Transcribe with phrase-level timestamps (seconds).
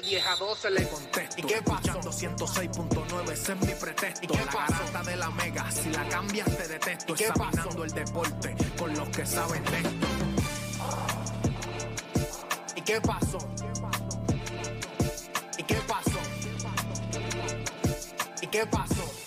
[0.00, 2.00] de vieja 12 le contesto, ¿y qué pasó?
[2.00, 6.56] 106.9, ese es mi pretexto, ¿y qué la garata de la mega, si la cambias
[6.56, 10.06] te detesto, examinando el deporte con los que saben de esto.
[12.76, 13.38] ¿Y qué pasó?
[15.58, 16.20] ¿Y qué pasó?
[18.42, 19.04] ¿Y qué pasó?
[19.04, 19.19] La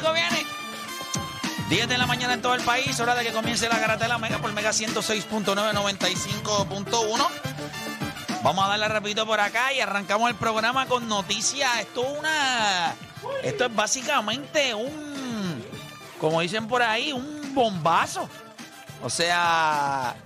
[0.00, 0.46] Rico viene.
[1.68, 4.08] 10 de la mañana en todo el país, hora de que comience la garata de
[4.08, 7.26] la Mega por Mega 106.995.1.
[8.42, 11.80] Vamos a darle rapidito por acá y arrancamos el programa con noticias.
[11.80, 12.94] Esto es una.
[13.42, 15.62] Esto es básicamente un.
[16.18, 18.26] Como dicen por ahí, un bombazo.
[19.02, 20.16] O sea,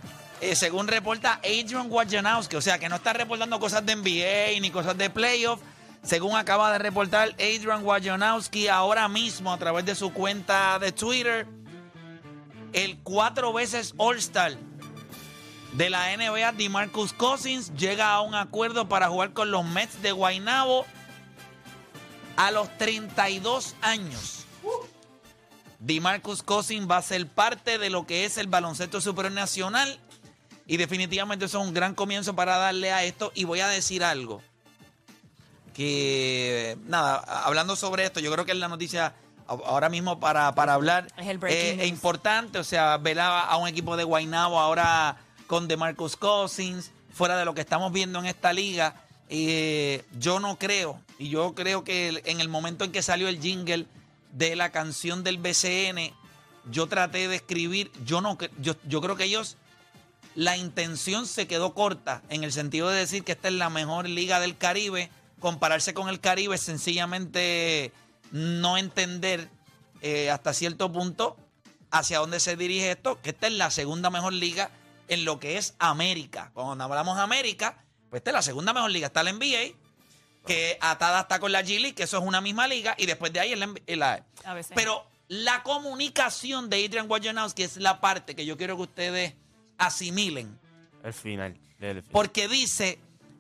[0.41, 4.71] eh, según reporta Adrian Wojnarowski, o sea, que no está reportando cosas de NBA ni
[4.71, 5.59] cosas de playoff.
[6.05, 11.47] Según acaba de reportar Adrian Wojnarowski ahora mismo a través de su cuenta de Twitter,
[12.75, 14.55] el cuatro veces All-Star
[15.73, 20.13] de la NBA, DeMarcus Cousins, llega a un acuerdo para jugar con los Mets de
[20.13, 20.85] Guaynabo
[22.37, 24.45] a los 32 años.
[25.79, 29.99] DeMarcus Cousins va a ser parte de lo que es el baloncesto superior nacional
[30.67, 34.05] y definitivamente eso es un gran comienzo para darle a esto y voy a decir
[34.05, 34.43] algo
[35.75, 39.15] que nada, hablando sobre esto, yo creo que es la noticia
[39.47, 43.69] ahora mismo para, para hablar Es el eh, es importante, o sea, ver a, un
[43.69, 48.53] equipo de Guaynabo ahora con DeMarcus Cousins, fuera de lo que estamos viendo en esta
[48.53, 48.95] liga,
[49.29, 53.41] eh, yo no creo, y yo creo que en el momento en que salió el
[53.41, 53.87] jingle
[54.33, 56.15] de la canción del BCN,
[56.71, 59.59] yo traté de escribir, yo no, yo, yo creo que ellos
[60.35, 64.09] la intención se quedó corta en el sentido de decir que esta es la mejor
[64.09, 65.11] liga del Caribe.
[65.45, 67.93] Compararse con el Caribe es sencillamente
[68.33, 69.51] no entender
[70.01, 71.37] eh, hasta cierto punto
[71.91, 74.71] hacia dónde se dirige esto, que esta es la segunda mejor liga
[75.07, 76.51] en lo que es América.
[76.55, 77.77] Cuando hablamos de América,
[78.09, 79.09] pues esta es la segunda mejor liga.
[79.09, 79.75] Está la NBA,
[80.47, 83.31] que atada está con la G League, que eso es una misma liga, y después
[83.31, 84.73] de ahí es la, es la- A veces.
[84.75, 89.35] Pero la comunicación de Adrian Wojnarowski es la parte que yo quiero que ustedes
[89.77, 90.59] asimilen.
[91.03, 91.55] El final.
[92.11, 92.99] Porque dice,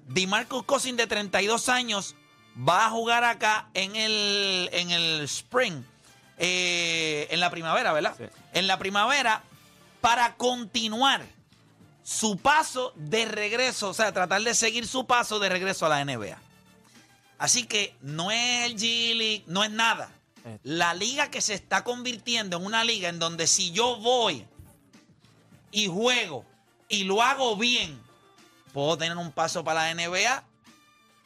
[0.09, 2.15] DeMarcus Cousins de 32 años
[2.57, 5.83] va a jugar acá en el, en el spring,
[6.39, 8.15] eh, en la primavera, ¿verdad?
[8.17, 8.25] Sí.
[8.53, 9.43] En la primavera
[10.01, 11.25] para continuar
[12.03, 16.05] su paso de regreso, o sea, tratar de seguir su paso de regreso a la
[16.05, 16.39] NBA.
[17.39, 20.11] Así que no es el G League, no es nada.
[20.63, 24.45] La liga que se está convirtiendo en una liga en donde si yo voy
[25.73, 26.45] y juego
[26.91, 27.99] y lo hago bien,
[28.75, 30.45] puedo tener un paso para la NBA,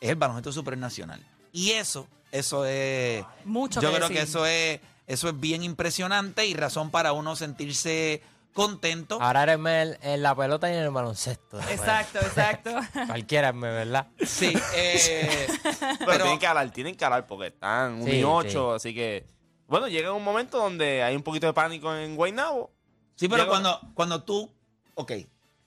[0.01, 1.21] es el baloncesto supernacional.
[1.53, 3.25] Y eso, eso es.
[3.45, 4.17] Mucho Yo que creo decir.
[4.23, 8.23] que eso es, eso es bien impresionante y razón para uno sentirse
[8.53, 9.19] contento.
[9.21, 11.59] Ahora eres en, en la pelota y en el baloncesto.
[11.71, 12.71] Exacto, exacto.
[13.07, 14.07] Cualquiera, me, ¿verdad?
[14.25, 18.25] Sí, eh, Pero, pero tienen que hablar, tienen que hablar porque están 1 Sí, y
[18.25, 19.27] 8, así que.
[19.67, 22.71] Bueno, llega un momento donde hay un poquito de pánico en Guaynabo.
[23.17, 24.51] Sí, pero Llega- cuando, cuando tú,
[24.95, 25.13] ok,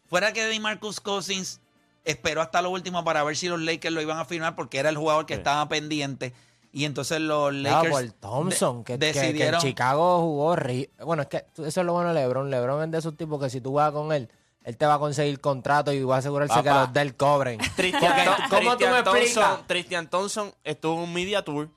[0.10, 1.60] fuera que DeMarcus Cousins
[2.06, 4.90] esperó hasta lo último para ver si los Lakers lo iban a firmar porque era
[4.90, 5.40] el jugador que Sí.
[5.40, 6.34] estaba pendiente
[6.74, 10.56] y entonces los No, Lakers por Thompson, de- que, que- que en decidieron Chicago jugó.
[10.56, 12.50] ri- Bueno, es que eso es lo bueno de LeBron.
[12.50, 14.30] LeBron es de esos tipos que si tú vas con él,
[14.64, 16.82] él te va a conseguir contrato y va a asegurarse que Papá.
[16.82, 17.60] los del cobren.
[17.76, 19.04] Tristan, Porque, Thom- ¿Cómo tú me?
[19.04, 21.70] Thompson, Tristan Thompson estuvo en un media tour.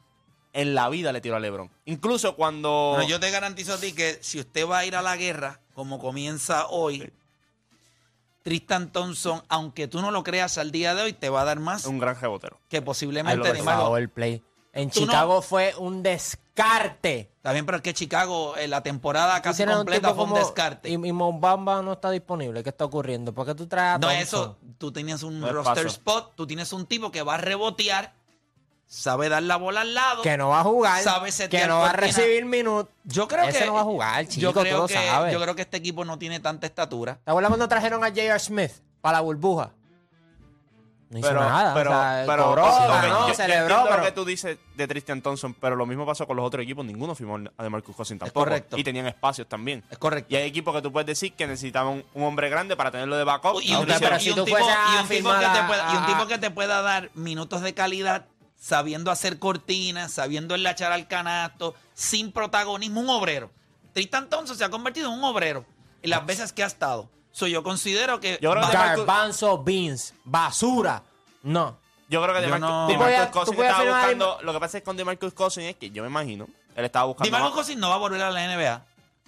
[0.53, 1.69] En la vida le tiró a LeBron.
[1.87, 2.93] Incluso cuando.
[2.97, 5.61] Pero yo te garantizo a ti que si usted va a ir a la guerra,
[5.75, 7.13] como comienza hoy,
[8.45, 11.59] Tristan Thompson, aunque tú no lo creas al día de hoy, te va a dar
[11.59, 12.61] más un gran rebotero.
[12.69, 13.83] que Ay, posiblemente por DeMarcus.
[13.85, 14.43] favor, play.
[14.75, 17.31] En Tú no- Chicago fue un descarte.
[17.37, 20.25] Está bien, pero es que Chicago, en la temporada casi tienes un completa tipo fue
[20.25, 20.89] un como- descarte.
[20.91, 22.63] Y, y Mo Bamba no está disponible.
[22.63, 23.33] ¿Qué está ocurriendo?
[23.33, 24.21] ¿Por qué tú traes a No, Thompson?
[24.23, 25.87] eso, tú tenías un No roster paso.
[25.89, 28.15] spot, tú tienes un tipo que va a rebotear,
[28.95, 30.23] sabe dar la bola al lado.
[30.23, 31.03] Que no va a jugar.
[31.03, 32.93] Sabe que no va a recibir minutos.
[33.05, 35.33] Yo creo Ese que no va a jugar, chico, yo creo que, sabes.
[35.33, 37.19] Yo creo que este equipo no tiene tanta estatura.
[37.25, 38.39] ¿Te acuerdas cuando trajeron a J.R.
[38.39, 39.71] Smith para la burbuja?
[41.11, 41.75] No hizo Pero, nada.
[41.75, 43.97] pero, o sea, pero, cobró, ok, ganó, yo- yo celebró, entiendo pero...
[43.99, 46.85] lo que tú dices de Tristan Thompson, pero lo mismo pasó con los otros equipos.
[46.85, 48.41] Ninguno firmó a DeMarcus Cousins tampoco.
[48.41, 48.77] correcto.
[48.77, 49.85] Y tenían espacios también.
[49.91, 50.33] Es correcto.
[50.33, 53.17] Y hay equipos que tú puedes decir que necesitaban un, un hombre grande para tenerlo
[53.17, 53.61] de backup.
[53.63, 54.45] Y un, pero tipo
[56.27, 58.27] que te pueda dar minutos de calidad,
[58.65, 63.51] sabiendo hacer cortinas, sabiendo enlachar al canasto, sin protagonismo, un obrero.
[63.93, 65.67] Tristan Thompson se ha convertido en un obrero
[66.03, 67.11] en las veces que ha estado.
[67.31, 71.03] So, yo considero que Yo creo que Garbanzo Beans, basura.
[71.43, 71.77] No.
[72.09, 72.69] Yo creo que Yo DeMarcus,
[73.27, 74.39] no- Cousins estaba buscando.
[74.43, 76.49] Lo que pasa es con DeMarcus Cousins es que yo me imagino.
[76.75, 77.27] Él estaba buscando.
[77.31, 78.83] DeMarcus Cousins no va a volver a la NBA.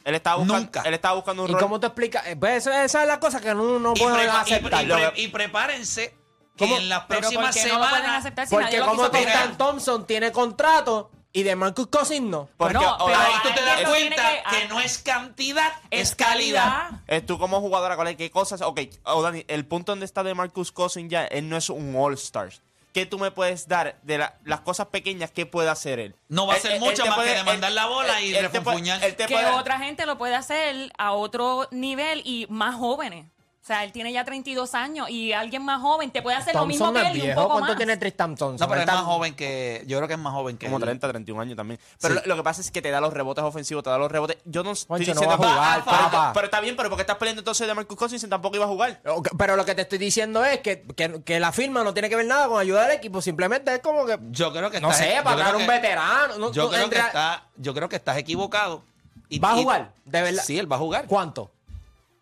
[0.05, 0.81] él estaba buscando, Nunca.
[0.83, 1.61] Él estaba buscando un ¿Y rol.
[1.63, 2.27] cómo te explicas?
[2.29, 4.85] Eh, pues, esa, esa es la cosa que no, no Y, y- aceptar.
[4.85, 6.15] y pre- y prepárense
[6.57, 6.77] que ¿Cómo?
[6.77, 8.97] en las Pero ¿por próximas qué no lo pueden semanas aceptar si Porque lo como
[8.97, 9.47] quiso Tristan comprar?
[9.49, 12.49] Tristan Thompson tiene contrato y de Marcus Cousins no.
[12.57, 15.73] Porque, Bueno, o- pero ahí tú te das tiene cuenta que- que, no es cantidad,
[15.91, 16.63] es, Es calidad.
[16.89, 17.01] calidad.
[17.07, 18.17] es tú como jugadora, ¿cuál es?
[18.17, 18.63] ¿Qué cosas?
[18.63, 21.95] Ok, oh, Dani, el punto donde está de Marcus Cousins ya, él no es un
[21.95, 22.51] All-Star.
[22.95, 26.17] ¿Qué tú me puedes dar de la- las cosas pequeñas que puede hacer él?
[26.31, 28.29] No va a Él- ser él- mucho él te más que demandar la bola y
[28.35, 29.05] él te puede- refunfuñar.
[29.05, 33.27] él te que puede- otra gente lo puede hacer a otro nivel y más jóvenes.
[33.67, 36.67] O sea, él tiene ya 32 años y alguien más joven te puede hacer lo
[36.67, 37.41] mismo que él y un viejo.
[37.43, 37.77] poco ¿Cuánto más.
[37.77, 38.65] tiene Tristan Thompson?
[38.65, 39.83] No, pero es más joven que.
[39.89, 40.67] Yo creo que es más joven que.
[40.67, 40.85] Como él.
[40.85, 41.81] 30, 31 años también.
[42.01, 42.21] Pero Sí.
[42.23, 44.37] lo, lo que pasa es que te da los rebotes ofensivos, te da los rebotes.
[44.45, 46.31] Yo no estoy Juancho, no diciendo va a jugar, pero, papá.
[46.33, 48.69] pero está bien, pero porque estás peleando entonces de Marcus Cousins y tampoco iba a
[48.69, 49.01] jugar.
[49.05, 52.09] Ok, Pero lo que te estoy diciendo es que, que, que la firma no tiene
[52.09, 53.21] que ver nada con ayudar al equipo.
[53.21, 54.17] Simplemente es como que.
[54.31, 56.39] Yo creo que No estás- sé, yo para creo traer un que- veterano.
[56.39, 58.85] No, Yo no, creo, en que real- está, yo creo que estás equivocado.
[59.29, 59.93] Y- ¿Va a y- jugar?
[60.05, 60.45] ¿De verdad?
[60.47, 61.07] Sí, él va a jugar.
[61.09, 61.51] ¿Cuánto?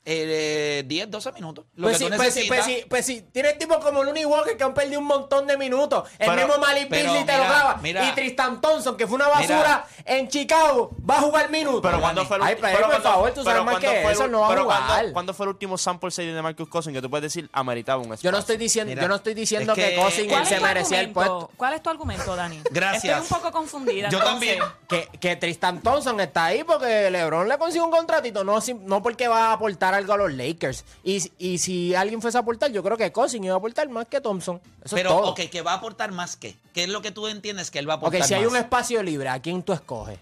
[0.06, 1.64] Eh, 10, 12 minutos.
[1.76, 3.24] Lo Pues que sí, tú pues sí, pues sí, pues sí.
[3.32, 6.08] Tienes tipos como Looney Walker que han perdido un montón de minutos.
[6.18, 7.78] El Pero- mismo Malik Beasley te lo graba.
[7.82, 8.06] mira.
[8.08, 11.80] y Tristan Thompson, que fue una basura en Chicago, va a jugar minutos.
[11.82, 13.86] Pero cuando fue el Ay, ulti- pero, pero por cuando- favor, tú sabes más que
[13.86, 14.64] fue el eso, no va a jugar.
[14.86, 17.98] cuando- ¿Cuándo fue el último sample size de Marcus Cousins que tú puedes decir ameritaba
[17.98, 18.28] un espacio?
[18.28, 20.42] Yo no estoy diciendo, Mira, yo no estoy diciendo es que, que- Cousins ¿Cuál él
[20.42, 21.50] es se merecía el puesto.
[21.56, 22.60] ¿Cuál es tu argumento, Dani?
[22.70, 23.04] Gracias.
[23.04, 24.10] Estoy un poco confundida.
[24.10, 24.58] Yo también.
[24.88, 29.46] Que, que Tristan Thompson está ahí porque LeBron le consiguió un contratito, no porque va
[29.48, 30.84] a aportar algo a los Lakers.
[31.02, 34.06] Y, y si alguien fuese a aportar, yo creo que Cousins iba a aportar más
[34.06, 34.60] que Thompson.
[34.84, 35.30] Eso Pero, es todo.
[35.30, 36.56] ok, que va a aportar más que.
[36.72, 38.50] ¿Qué es lo que tú entiendes que él va a Ok, aportar si hay más?
[38.50, 40.18] un espacio libre, ¿a quién tú escoges?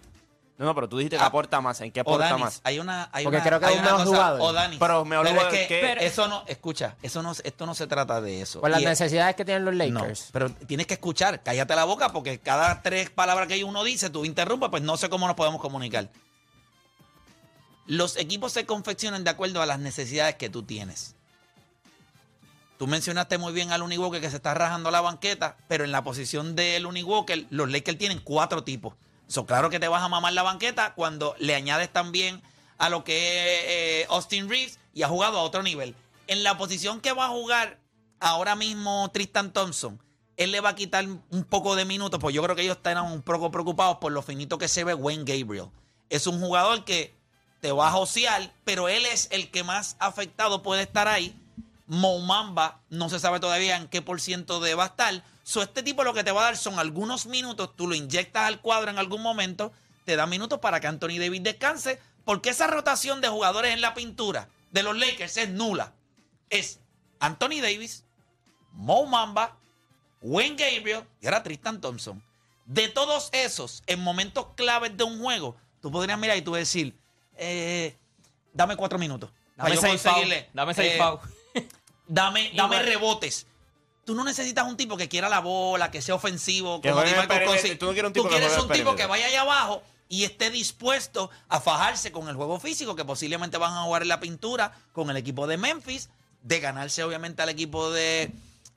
[0.59, 1.27] No, no, pero tú dijiste que Ah.
[1.27, 1.81] aporta más.
[1.81, 2.61] ¿En qué aporta Danis, más?
[2.63, 4.41] hay una, hay Porque una, creo que hay es un una mejor cosa, jugador.
[4.43, 7.67] o Danis, Pero mejor es jugador que que- Pero- eso no, escucha, eso no, esto
[7.67, 8.61] no se trata de eso.
[8.61, 10.29] Por las Y es- necesidades que tienen los no, Lakers.
[10.31, 14.25] pero tienes que escuchar, cállate la boca porque cada tres palabras que uno dice, tú
[14.25, 16.09] interrumpes, pues no sé cómo nos podemos comunicar.
[17.87, 21.17] Los equipos se confeccionan de acuerdo a las necesidades que tú tienes.
[22.79, 26.03] Tú mencionaste muy bien al Walker que se está rajando la banqueta, pero en la
[26.03, 28.95] posición del Walker, los Lakers tienen cuatro tipos.
[29.29, 32.43] So, claro que te vas a mamar la banqueta cuando le añades también
[32.79, 35.95] a lo que es eh, Austin Reeves y ha jugado a otro nivel.
[36.27, 37.79] En la posición que va a jugar
[38.19, 40.03] ahora mismo Tristan Thompson,
[40.37, 42.99] él le va a quitar un poco de minutos, pues yo creo que ellos están
[43.05, 45.69] un poco preocupados por lo finito que se ve Wayne Gabriel.
[46.11, 47.15] Es un jugador que
[47.63, 51.33] te va a josear, pero él es el que más afectado puede estar ahí.
[51.87, 55.23] Moumamba no se sabe todavía en qué por ciento de va a estar.
[55.45, 58.61] Este tipo lo que te va a dar son algunos minutos, tú lo inyectas al
[58.61, 59.73] cuadro en algún momento,
[60.05, 63.95] te da minutos para que Anthony Davis descanse, porque esa rotación de jugadores en la
[63.95, 65.93] pintura de los Lakers es nula.
[66.51, 66.81] Es
[67.21, 68.03] Anthony Davis,
[68.73, 69.57] Mo Mamba,
[70.21, 72.21] Wayne Gabriel y ahora Tristan Thompson.
[72.67, 77.01] De todos esos, en momentos claves de un juego, tú podrías mirar y tú decir,
[77.37, 77.97] eh,
[78.53, 79.31] dame cuatro minutos.
[79.57, 80.35] Dame seis foul.
[80.53, 81.19] Dame seis eh, foul.
[82.07, 82.85] Dame, Y dame bueno.
[82.91, 83.47] rebotes.
[84.05, 87.21] Tú no necesitas un tipo que quiera la bola, que sea ofensivo, Que como juegue
[87.21, 87.79] el perímetro.
[87.79, 89.09] Tú no quieres un tipo que quieres juegue en un el tipo que perímetro.
[89.09, 93.73] vaya allá abajo y esté dispuesto a fajarse con el juego físico, que posiblemente van
[93.73, 96.11] a jugar en la pintura con el equipo de Memphis,
[96.43, 98.31] de ganarse obviamente al equipo de,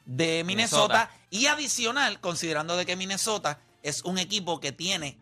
[0.06, 1.10] de Minnesota.
[1.10, 1.12] Minnesota.
[1.32, 5.18] Y adicional, considerando de que Minnesota es un equipo que tiene,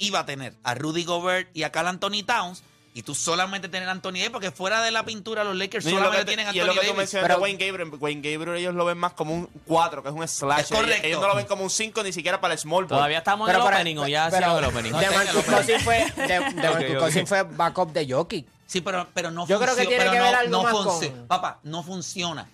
[0.00, 3.88] iba a tener a Rudy Gobert y a Cal Anthony Towns, y tú solamente tener
[3.88, 6.48] a Anthony Davis, porque fuera de la pintura los Lakers lo solamente que te- tienen
[6.48, 6.98] a y es Anthony lo que tú Davis.
[6.98, 7.90] mencionas Pero- de Wayne Gabriel.
[8.00, 10.60] Wayne Gabriel ellos lo ven más como un 4, que es un slash.
[10.62, 11.06] Es correcto.
[11.06, 12.88] Ellos, no lo ven como un 5 ni siquiera para el small ball.
[12.98, 14.92] Todavía estamos en el para- opening o ya pero- hicieron el opening.
[14.92, 16.98] De Marcus Cousins fue, de, de Marcus ok.
[16.98, 18.46] Cousins fue backup de Jokic.
[18.66, 20.72] Sí, pero, pero no Yo creo que tiene pero que no- ver algo no más
[20.72, 22.48] con- Papá, no funciona.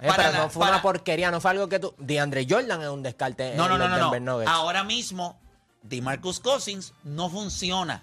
[0.00, 1.92] Eh, Para pero la- no fue para- una porquería, no fue algo que tú.
[1.98, 3.96] DeAndre Jordan es un descarte No, en no, no, no.
[3.96, 4.32] Denver no.
[4.34, 4.50] Nuggets.
[4.50, 5.38] Ahora mismo,
[5.82, 8.02] DeMarcus Cousins no funciona.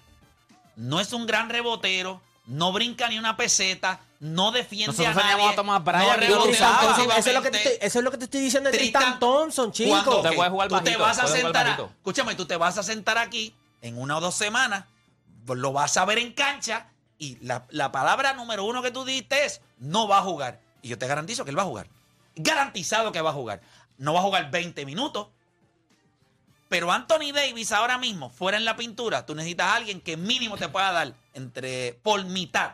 [0.76, 5.50] No es un gran rebotero, no brinca ni una peseta, no defiende Nosotros a nadie.
[5.50, 6.38] a Thomas Bryant no.
[6.44, 7.86] Thompson, eso, es lo que te estoy, ofensivamente.
[7.86, 9.90] eso es lo que te estoy diciendo de Tristan, Tristan- Thompson, chico.
[9.90, 12.84] Cuando, puede jugar tú te bajito, vas a sentar, a- escúchame, tú te vas a
[12.84, 14.86] sentar aquí en una o dos semanas,
[15.48, 19.46] lo vas a ver en cancha y la, la palabra número uno que tú diste
[19.46, 20.60] es no va a jugar.
[20.82, 21.88] Y yo te garantizo que él va a jugar.
[22.36, 23.62] Garantizado que va a jugar.
[23.98, 25.28] No va a jugar 20 minutos.
[26.70, 30.56] Pero Anthony Davis ahora mismo, fuera en la pintura, tú necesitas a alguien que mínimo
[30.56, 32.74] te pueda dar entre, por mitad,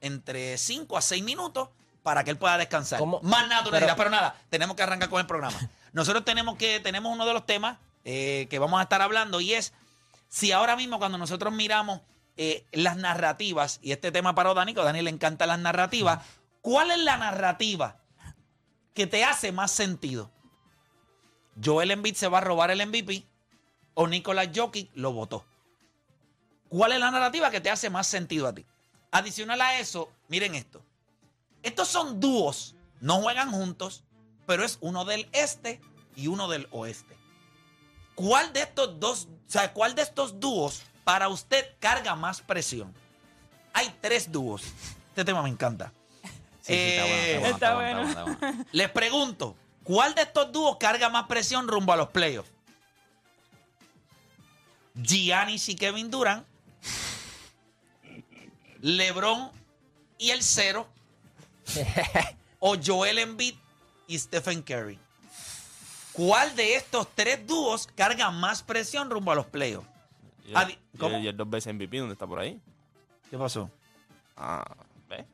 [0.00, 1.68] entre 5 a 6 minutos
[2.02, 2.98] para que él pueda descansar.
[2.98, 3.20] ¿Cómo?
[3.22, 5.56] Más nada tú Pero- necesitas, pero nada, tenemos que arrancar con el programa.
[5.92, 9.52] Nosotros tenemos que, tenemos uno de los temas eh, que vamos a estar hablando y
[9.52, 9.74] es
[10.28, 12.00] si ahora mismo cuando nosotros miramos
[12.36, 16.24] eh, las narrativas, y este tema para Dani, que a Dani le encantan las narrativas,
[16.62, 17.98] ¿cuál es la narrativa
[18.94, 20.30] que te hace más sentido?
[21.62, 23.24] Joel Embiid se va a robar el MVP
[23.94, 25.44] o Nicolás Jokic lo votó.
[26.68, 28.66] ¿Cuál es la narrativa que te hace más sentido a ti?
[29.10, 30.82] Adicional a eso, miren esto.
[31.62, 34.02] Estos son dúos, no juegan juntos,
[34.46, 35.80] pero es uno del este
[36.16, 37.16] y uno del oeste.
[38.14, 42.92] ¿Cuál de estos dos, o sea, cuál de estos dúos para usted carga más presión?
[43.72, 44.62] Hay tres dúos.
[45.08, 45.92] Este tema me encanta.
[48.72, 52.50] Les pregunto, ¿cuál de estos dúos carga más presión rumbo a los playoffs?
[54.94, 56.46] Giannis y Kevin Durant,
[58.80, 59.50] LeBron
[60.18, 60.86] y el cero,
[62.60, 63.54] o Joel Embiid
[64.06, 64.98] y Stephen Curry.
[66.12, 69.88] ¿Cuál de estos tres dúos carga más presión rumbo a los playoffs?
[70.46, 71.18] Y- y- ¿cómo?
[71.18, 72.60] Y el dos veces MVP, ¿dónde está por ahí?
[73.30, 73.68] ¿Qué pasó?
[74.36, 74.64] Ah,
[75.08, 75.24] ¿ves?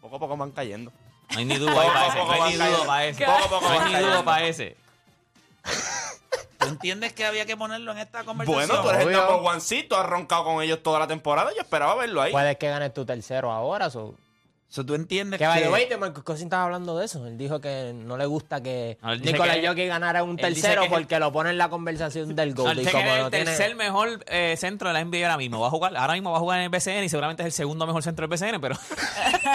[0.00, 0.92] Poco a poco van cayendo.
[1.30, 2.16] No hay ni duda ahí para ese.
[2.18, 3.24] No hay ni duda para ese.
[3.24, 4.24] Poco a poco No van hay ni duda cayendo.
[4.24, 4.76] para ese.
[6.66, 8.66] ¿Tú entiendes que había que ponerlo en esta conversación?
[8.68, 9.18] Bueno, tú eres el Obvio.
[9.20, 9.40] number
[9.96, 11.50] has roncado con ellos toda la temporada.
[11.54, 12.32] Yo esperaba verlo ahí.
[12.32, 13.90] Puedes que ganes tu tercero ahora.
[13.90, 14.14] So.
[14.68, 17.24] So, ¿Tú entiendes Que by the que- way, de Marcus Cousins estaba hablando de eso.
[17.26, 20.36] Él dijo que no le gusta que No, él dice Nicolás que- Jokic ganara un
[20.36, 22.70] dice tercero que es el- porque lo pone en la conversación del él y como
[22.72, 25.60] es no el tiene- tercer mejor eh, centro de la NBA ahora mismo.
[25.60, 27.52] Va a jugar, ahora mismo va a jugar en el BCN y seguramente es el
[27.52, 28.76] segundo mejor centro del BCN, pero.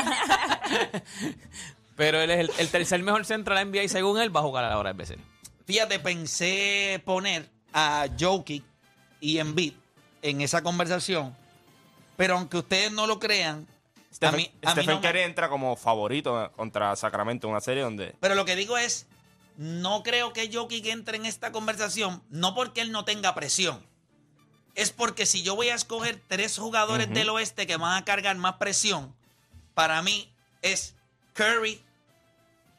[1.98, 4.39] pero él es el, el tercer mejor centro de la NBA y según él va
[4.39, 5.22] a jugar ahora el BCN.
[5.65, 8.63] Fíjate, pensé poner a Jokic
[9.20, 9.74] y Embiid
[10.22, 11.36] en esa conversación,
[12.18, 13.68] pero aunque ustedes no lo crean,
[14.12, 17.62] a Stephen, mí, a mí Stephen me- Curry entra como favorito contra Sacramento en una
[17.62, 18.15] serie donde...
[18.20, 19.08] Pero lo que digo es,
[19.58, 23.86] no creo que Jokic entre en esta conversación, no porque él no tenga presión.
[24.75, 28.36] Es porque si yo voy a escoger tres jugadores del oeste que van a cargar
[28.38, 29.13] más presión,
[29.74, 30.96] para mí es
[31.34, 31.82] Curry,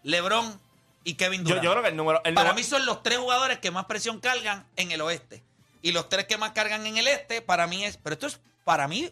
[0.03, 0.61] LeBron
[1.04, 1.64] y Kevin Durant.
[1.64, 2.18] yo creo que el número...
[2.25, 5.42] el Para número- mí son los tres jugadores que más presión cargan en el oeste.
[5.82, 7.97] Y los tres que más cargan en el este, para mí es.
[7.97, 9.11] Pero esto es para mí,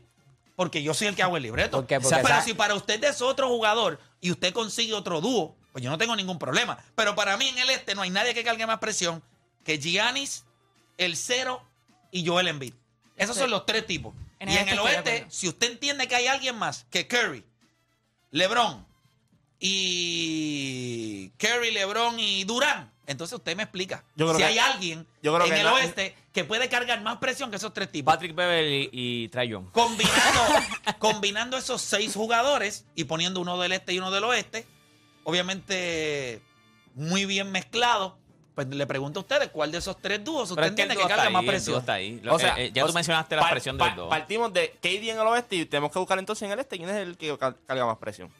[0.54, 1.78] porque yo soy el que hago el libreto.
[1.78, 1.96] ¿Por qué?
[1.96, 5.56] O sea, Porque pero si para usted es otro jugador y usted consigue otro dúo,
[5.72, 6.78] pues yo no tengo ningún problema.
[6.94, 9.22] Pero para mí en el este no hay nadie que cargue más presión
[9.64, 10.44] que Giannis,
[10.96, 11.62] el cero
[12.12, 12.74] y Joel Embiid.
[13.16, 14.14] Esos son los tres tipos.
[14.38, 17.44] En y en este el oeste, si usted entiende que hay alguien más que Curry,
[18.30, 18.86] LeBron
[19.60, 24.04] y Curry, LeBron y Durán, entonces usted me explica.
[24.16, 27.00] Yo creo si que- hay alguien yo creo en que el oeste que puede cargar
[27.02, 28.12] más presión que esos tres tipos.
[28.12, 29.70] Patrick Beverly y, Trae Young.
[29.72, 30.40] Combinando,
[30.98, 34.66] combinando esos seis jugadores y poniendo uno del este y uno del oeste,
[35.24, 36.42] obviamente
[36.94, 38.18] muy bien mezclado.
[38.54, 40.90] Pues le pregunto a ustedes cuál de esos tres dúos usted Pero es que el
[40.90, 41.78] entiende dúo que está carga ahí, más el dúo presión.
[41.78, 42.20] está ahí.
[42.22, 43.96] Lo- O sea, eh, eh, ya o tú sea, mencionaste la par- presión par- del
[43.96, 44.08] dos.
[44.10, 46.90] Partimos de KD en el oeste y tenemos que buscar entonces en el este quién
[46.90, 48.30] es el que car- carga más presión.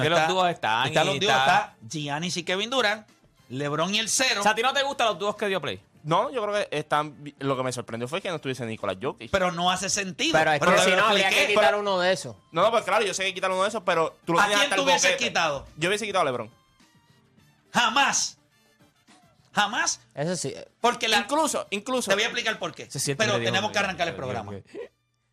[0.00, 3.06] Que los dúos están y los dúos, está- está Giannis y Kevin Durant,
[3.48, 4.40] LeBron y el cero.
[4.40, 5.80] O sea, ¿a ti no te gustan los dúos que dio Play?
[6.04, 7.16] No, yo creo que están.
[7.38, 9.30] Lo que me sorprendió fue que no estuviese Nicolás Jokic.
[9.30, 10.32] pero no hace sentido.
[10.36, 12.34] Pero es que te si no, habría que quitar uno de esos.
[12.50, 14.46] No, no, pues claro, yo sé que quitaron uno de esos, pero tú lo ¿A
[14.48, 15.66] quién tú hubieses quitado?
[15.76, 16.50] Yo hubiese quitado a LeBron.
[17.72, 18.38] Jamás.
[19.54, 20.00] Jamás.
[20.14, 20.54] Eso sí.
[20.80, 22.10] Porque la, Incluso, incluso.
[22.10, 22.88] Te voy a explicar por qué.
[23.16, 24.52] Pero tenemos que arrancar el programa.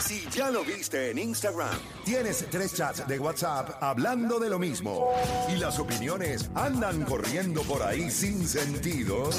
[0.00, 5.10] Si ya lo viste en Instagram, tienes tres chats de WhatsApp hablando de lo mismo
[5.52, 9.30] y las opiniones andan corriendo por ahí sin sentido,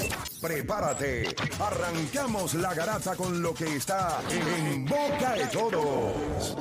[0.42, 1.36] prepárate.
[1.60, 6.56] Arrancamos la garata con lo que está en boca de todos.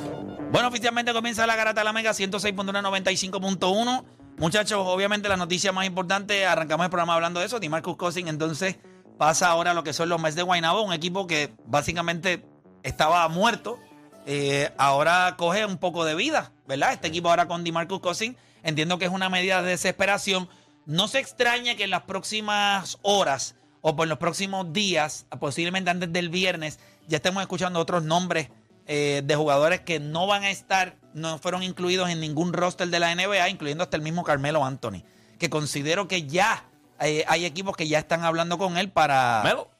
[0.51, 4.05] Bueno, oficialmente comienza la garata de la Mega 106.195.1.
[4.39, 7.61] Muchachos, obviamente la noticia más importante, arrancamos el programa hablando de eso.
[7.71, 8.77] Marcus Cousins entonces
[9.19, 12.45] pasa ahora lo que son los Mets de Guaynabo, un equipo que básicamente
[12.85, 13.81] estaba muerto.
[14.27, 16.93] eh, ahora coge un poco de vida, ¿verdad?
[16.93, 20.49] Este equipo ahora con DiMarcus Cousins, entiendo que es una medida de desesperación.
[20.87, 26.11] No se extraña que en las próximas horas o por los próximos días, posiblemente antes
[26.11, 28.49] del viernes, ya estemos escuchando otros nombres
[28.87, 32.99] eh, de jugadores que no van a estar, no fueron incluidos en ningún roster de
[32.99, 35.03] la NBA, incluyendo hasta el mismo Carmelo Anthony,
[35.39, 36.65] que considero que ya
[37.01, 39.43] eh, hay equipos que ya están hablando con él para...
[39.45, 39.74] Melo.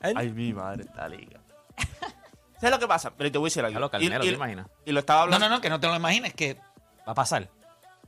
[0.00, 1.40] Ay, mi madre, esta liga.
[2.60, 3.12] ¿Sabes lo que pasa?
[3.16, 3.74] Pero te voy a decir algo.
[3.74, 4.66] Ya lo Carmelo, ¿te imaginas?
[4.84, 5.48] Y lo estaba No, hablando.
[5.48, 6.54] no, no, que no te lo imagines, que
[7.06, 7.48] Va a pasar.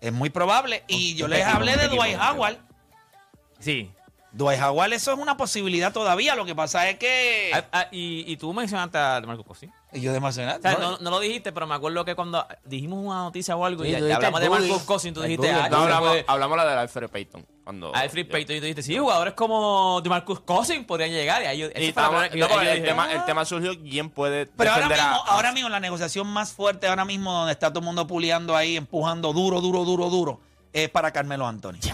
[0.00, 0.84] es muy probable.
[0.88, 2.18] Y yo les equipo, hablé de equipo, Dwight.
[2.20, 2.56] Howard.
[3.58, 3.92] Sí.
[4.38, 6.36] Dwight Howard, eso es una posibilidad todavía.
[6.36, 7.50] Lo que pasa es que...
[7.52, 9.72] Ah, ah, y, y tú mencionaste a Marcus Cousins.
[9.92, 10.58] Y yo demasiado...
[10.58, 13.64] O sea, no, no lo dijiste, pero me acuerdo que cuando dijimos una noticia o
[13.64, 14.82] algo Sí, y hablamos de Marcus.
[14.84, 17.44] Cousins, tú dijiste, ah, No, hablamos, puede- hablamos la de Alfred Payton.
[17.64, 21.42] Cuando, Alfred Payton y tú dijiste, sí, jugadores como Marcus Cousins podrían llegar.
[21.42, 23.12] Y, ahí yo- no, yo- yo el, tema, ah.
[23.14, 26.86] el tema surgió quién puede Pero ahora mismo, a- ahora mismo la negociación más fuerte,
[26.86, 30.40] ahora mismo donde está todo el mundo puleando ahí, empujando duro, duro, duro, duro,
[30.72, 31.78] es para Carmelo Anthony.
[31.82, 31.92] Eso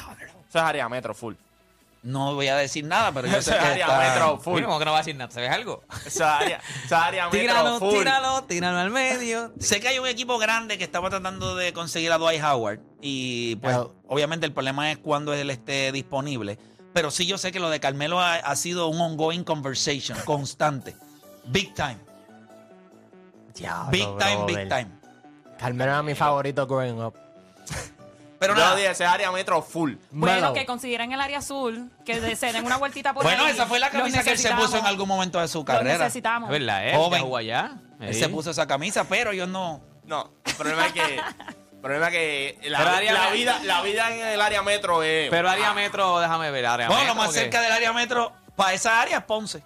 [0.52, 1.35] es área metro full.
[2.04, 4.62] No voy a decir nada, pero yo sé que área está- metro full.
[4.62, 5.30] ¿cómo que no va a decir nada?
[5.30, 5.82] ¿Sabes algo?
[6.04, 7.98] Eso es área, eso es área metro Tíralo, full.
[7.98, 9.52] tíralo, tíralo al medio.
[9.58, 13.56] Sé que hay un equipo grande que estaba tratando de conseguir a Dwight Howard y
[13.56, 16.58] pues Pero- obviamente el problema es cuando él esté disponible.
[16.92, 20.94] Pero sí yo sé que lo de Carmelo ha, ha sido un ongoing conversation, constante.
[21.46, 21.98] Big time.
[23.54, 24.46] Diablo, Big time, brother.
[24.56, 24.88] big time.
[25.58, 27.14] Carmelo era mi favorito growing up.
[28.46, 28.76] Pero Yo nada.
[28.76, 29.94] dije, ese es área metro full.
[30.11, 30.52] Bueno, Melo.
[30.52, 33.52] que consideren el área azul, que de- se den una vueltita por Bueno, ahí.
[33.52, 34.88] esa fue la Los camisa que él se puso en necesitamos.
[34.90, 35.98] algún momento de su Los carrera.
[35.98, 36.50] necesitamos.
[36.50, 36.96] Es verdad, ¿eh?
[36.96, 37.22] Joven.
[37.22, 37.72] Jugó allá.
[38.00, 39.80] Él se puso esa camisa, pero yo no.
[40.04, 41.00] No, el problema es que.
[41.16, 44.62] el problema es que la, Pero área la metro- vida, la vida en el área
[44.62, 45.30] metro es.
[45.30, 47.14] Pero área metro, déjame ver, área Bueno, metro.
[47.14, 49.62] lo más cerca del área metro para esa área es Ponce.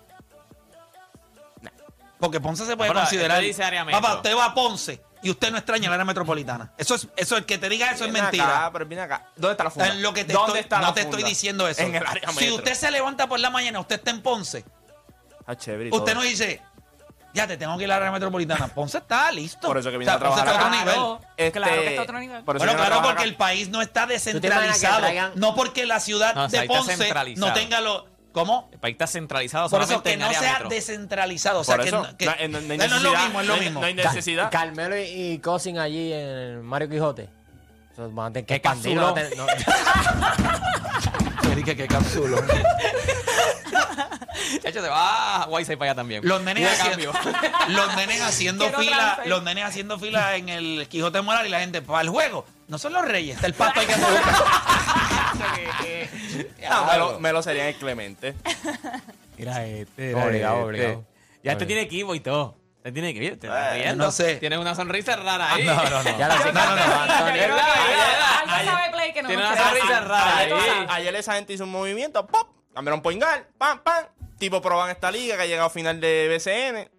[2.20, 3.40] Porque Ponce se puede Pero, considerar.
[3.40, 4.00] dice área metro.
[4.00, 6.72] Papá, usted va a Ponce y usted no extraña el área metropolitana.
[6.78, 8.46] Eso es, eso el que te diga eso es Viene mentira.
[8.60, 9.26] Acá, pero viene acá.
[9.36, 9.88] ¿Dónde está la funda?
[9.88, 11.16] En lo que te ¿Dónde estoy, está no la te funda?
[11.18, 11.82] estoy diciendo eso.
[11.82, 12.54] En el área si metro.
[12.56, 14.64] usted se levanta por la mañana, usted está en Ponce,
[15.46, 16.14] Ah, chévere usted todo.
[16.16, 16.60] no dice,
[17.32, 18.68] ya te tengo que ir al área metropolitana.
[18.68, 19.66] Ponce está listo.
[19.66, 20.94] Por eso que O vine sea, a trabajar Ponce está a otro nivel.
[20.94, 22.44] Claro, Este, claro que está a otro nivel.
[22.44, 25.06] por eso Bueno, claro, porque el país no está descentralizado.
[25.36, 28.06] No porque la ciudad No, o sea, de Ponce no tenga lo.
[28.32, 28.68] ¿Cómo?
[28.72, 30.68] El país está centralizado Por eso solamente que en no área sea metro.
[30.68, 31.60] descentralizado.
[31.60, 33.24] O sea, Por que, eso, no- que- no, no- no hay no es lo necesidad,
[33.24, 33.80] mismo, es lo no hay- mismo.
[33.80, 34.50] no hay Ca- necesidad.
[34.50, 37.28] Carmelo y, y Cousin allí en Mario Quijote.
[37.92, 39.14] Eso van a tener que ¿Qué expandirlo, capsuló?
[39.14, 39.38] van a tener-
[41.42, 41.48] no.
[41.48, 42.42] Yo dije que capsulo.
[44.62, 46.20] Chacho, se va a Whiteside para allá también.
[46.24, 47.50] Los nenes, de haciendo, cambio.
[47.68, 49.26] los nenes haciendo Quiero fila, transfer.
[49.26, 52.44] los nenes haciendo fila en el Quijote Moral y la gente para el juego.
[52.68, 53.94] No son los reyes, está el pasto ahí que
[56.68, 58.34] No, me, lo, me lo serían el Clemente.
[59.36, 60.14] Mira este.
[60.14, 60.64] Obligado, este.
[60.64, 61.04] obligado.
[61.42, 62.56] Ya este tiene equipo y todo.
[62.78, 63.38] Este tiene Eh,
[63.74, 64.04] riendo.
[64.04, 64.36] no sé.
[64.36, 65.64] Tienes una sonrisa rara ahí.
[65.64, 66.18] No, no, no.
[66.18, 66.52] Ya lo sé.
[66.52, 67.32] No, no, no.
[67.32, 70.86] Que que tiene una sonrisa rara Ayer, ahí.
[70.90, 74.04] ayer esa gente hizo un movimiento, pop, cambiaron point guard, pam, pam.
[74.38, 76.90] Tipo proban esta liga que ha llegado a final de BCN.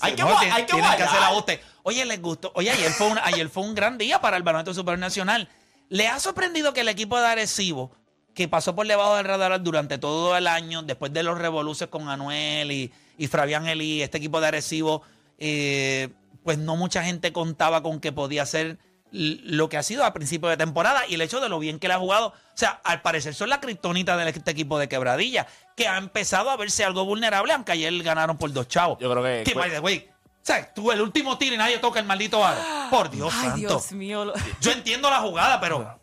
[0.00, 1.60] Hay que No, hay que tienen que hacer.
[1.82, 2.50] Oye, les gustó.
[2.54, 5.48] Oye, ayer fue, un, ayer fue un gran día para el Baloncesto Superior Nacional.
[5.92, 7.92] ¿Le ha sorprendido que el equipo de Arecibo,
[8.34, 12.08] que pasó por debajo del radar durante todo el año, después de los revoluces con
[12.08, 15.02] Anuel y, y Fabián Eli, este equipo de Arecibo,
[15.38, 16.08] eh,
[16.44, 18.78] pues no mucha gente contaba con que podía ser
[19.10, 21.88] lo que ha sido a principio de temporada y el hecho de lo bien que
[21.88, 22.28] le ha jugado.
[22.28, 26.48] O sea, al parecer son la kriptonita de este equipo de quebradilla, que ha empezado
[26.48, 28.96] a verse algo vulnerable, aunque ayer ganaron por dos chavos.
[28.98, 30.08] Yo creo que- Que, by the way,
[30.42, 32.60] o sea, tú el último tiro y nadie toca el maldito aro.
[32.90, 33.58] Por Dios Ay, santo.
[33.58, 34.24] Dios mío.
[34.24, 35.98] lo- Yo entiendo la jugada, pero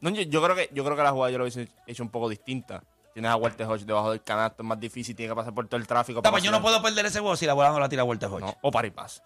[0.00, 2.08] No, yo, yo creo que, yo creo que la jugada yo lo hubiese hecho un
[2.10, 2.82] poco distinta.
[3.12, 5.80] Tienes a Walter Hodge debajo del canasto, es más difícil, tiene que pasar por todo
[5.80, 6.22] el tráfico.
[6.22, 8.40] Para yo no puedo perder ese juego si la bola no la tira vuelta Hodge.
[8.44, 9.22] No, o Paris Pass.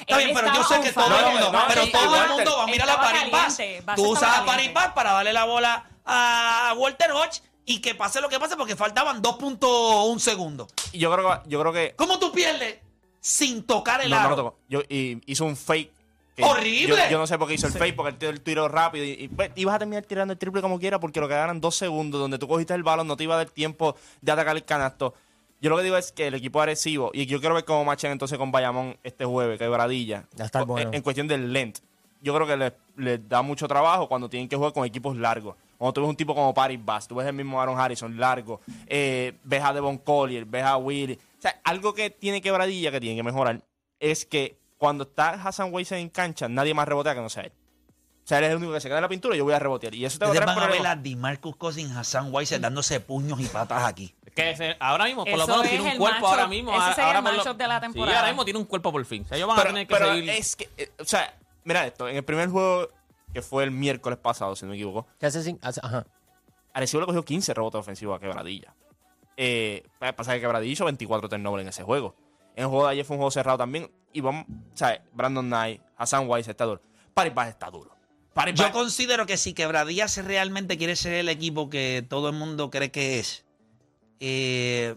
[0.00, 2.36] Está bien, pero yo sé que todo el mundo, no, pero sí, todo el Walter
[2.36, 3.58] mundo va a mirar a Bass
[3.96, 4.44] Tú usas a.
[4.44, 8.76] Pass para darle la bola a Walter Hodge y que pase lo que pase porque
[8.76, 10.68] faltaban 2.1 segundos.
[10.92, 12.78] Y yo creo que, yo creo que ¿Cómo tú pierdes
[13.26, 14.30] sin tocar el no, no aro?
[14.30, 14.58] lo tocó.
[14.68, 15.90] Yo, y hizo un fake.
[16.36, 16.88] que ¡Horrible!
[17.04, 19.02] Yo, yo no sé por qué hizo el fake, porque él tiró el tiro rápido.
[19.04, 21.58] Y, y, pues, ibas a terminar tirando el triple como quiera, porque lo que ganan
[21.60, 24.54] dos segundos, donde tú cogiste el balón, no te iba a dar tiempo de atacar
[24.56, 25.14] el canasto.
[25.62, 28.12] Yo lo que digo es que el equipo agresivo, y yo quiero ver cómo machan
[28.12, 30.24] entonces con Bayamón este jueves, quebradilla.
[30.34, 30.90] Ya está en- bueno.
[30.92, 31.78] En cuestión del length.
[32.20, 35.56] Yo creo que les, les da mucho trabajo cuando tienen que jugar con equipos largos.
[35.78, 38.60] Cuando tú ves un tipo como Paris Bass, tú ves el mismo Aaron Harrison largo,
[38.86, 41.18] eh, ves a Devon Collier, ves a Willie.
[41.44, 43.62] Sea, algo que tiene quebradilla, que tiene que mejorar,
[44.00, 47.52] es que cuando está Hassan Weiss en cancha, nadie más rebotea que no sea él.
[48.24, 49.52] O sea, él es el único que se queda en la pintura y yo voy
[49.52, 49.94] a rebotear.
[49.94, 52.98] Y eso te va a traer van a ver a DiMarcus Cousins, Hassan Weiss dándose
[53.00, 54.14] puños y patas aquí.
[54.34, 56.70] Que ese- ahora mismo, por lo menos tiene un cuerpo ahora mismo.
[56.72, 58.18] Ese ahora- sería ahora el matchup de la Sí, temporada.
[58.20, 59.22] ahora mismo tiene un cuerpo por fin.
[59.24, 60.30] O sea, ellos van a Pero, tener que pero seguir.
[60.30, 62.08] es que, eh, o sea, mira esto.
[62.08, 62.88] En el primer juego,
[63.34, 66.06] que fue el miércoles pasado, si no me equivoco, ¿Qué hace sin- hace- Ajá.
[66.72, 68.74] Arecibo le cogió 15 rebotes ofensivos a Quebradilla.
[69.36, 72.14] Eh, pasa que Quebradilla hizo 24 turnovers en ese juego.
[72.56, 73.90] En el juego de ayer fue un juego cerrado también.
[74.12, 75.00] Y vamos, ¿sabes?
[75.12, 76.80] Brandon Knight, Hassan Weiss está duro.
[77.14, 77.94] Paris Bass está duro.
[78.54, 82.90] Yo considero que si Quebradillas realmente quiere ser el equipo que todo el mundo cree
[82.90, 83.44] que es,
[84.18, 84.96] eh,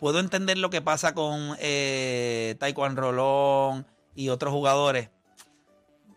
[0.00, 5.10] puedo entender lo que pasa con eh, Taekwondo Rolón y otros jugadores.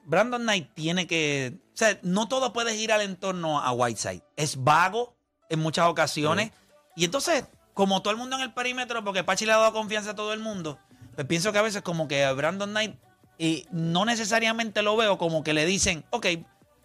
[0.06, 1.60] Brandon Knight tiene que.
[1.74, 4.24] O sea, no todo puede ir al entorno a Whiteside.
[4.36, 5.16] Es vago
[5.50, 6.52] en muchas ocasiones.
[6.96, 10.12] Y entonces, como todo el mundo en el perímetro, porque Pachi le ha dado confianza
[10.12, 10.78] a todo el mundo,
[11.16, 12.96] pues pienso que a veces como que a Brandon Knight
[13.38, 16.28] y no necesariamente lo veo como que le dicen, ok,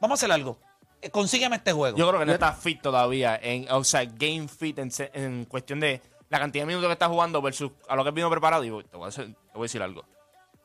[0.00, 0.58] vamos a hacer algo.
[1.02, 1.96] Eh, Consígueme este juego.
[1.98, 3.38] Yo creo que no está fit todavía.
[3.42, 7.08] En, o sea, game fit en, en cuestión de la cantidad de minutos que está
[7.08, 8.62] jugando versus a lo que vino preparado.
[8.62, 10.04] Digo, te voy, a hacer- te voy a decir algo.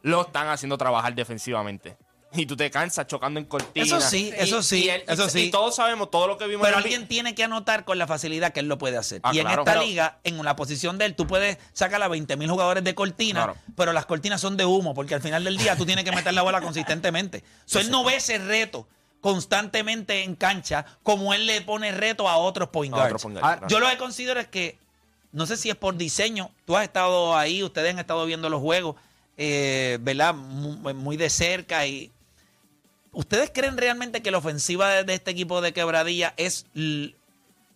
[0.04, 1.98] Lo están haciendo trabajar defensivamente.
[2.34, 3.86] Y tú te cansas chocando en cortina.
[3.86, 5.40] Eso sí, eso sí, eso sí.
[5.48, 8.08] Y todos sabemos todo lo que vimos Pero en alguien tiene que anotar con la
[8.08, 9.20] facilidad que él lo puede hacer.
[9.24, 9.64] Ah, y en claro.
[9.64, 12.84] esta Pero- liga, en la posición de él, tú puedes sacar a 20 mil jugadores
[12.86, 13.58] de cortina, Claro.
[13.76, 16.34] pero las cortinas son de humo, porque al final del día tú tienes que meter
[16.34, 17.44] la bola consistentemente.
[17.66, 18.88] So, él no ve ese reto
[19.20, 23.10] constantemente en cancha como él le pone reto a otros point A guards.
[23.12, 23.70] otros point guards, Ahora, claro.
[23.72, 24.78] Yo lo que considero es que,
[25.32, 28.62] no sé si es por diseño, tú has estado ahí, ustedes han estado viendo los
[28.62, 28.96] juegos,
[29.38, 30.34] eh, ¿verdad?
[30.34, 32.12] Muy, muy de cerca y
[33.14, 36.66] ¿Ustedes creen realmente que la ofensiva de, de este equipo de quebradilla es,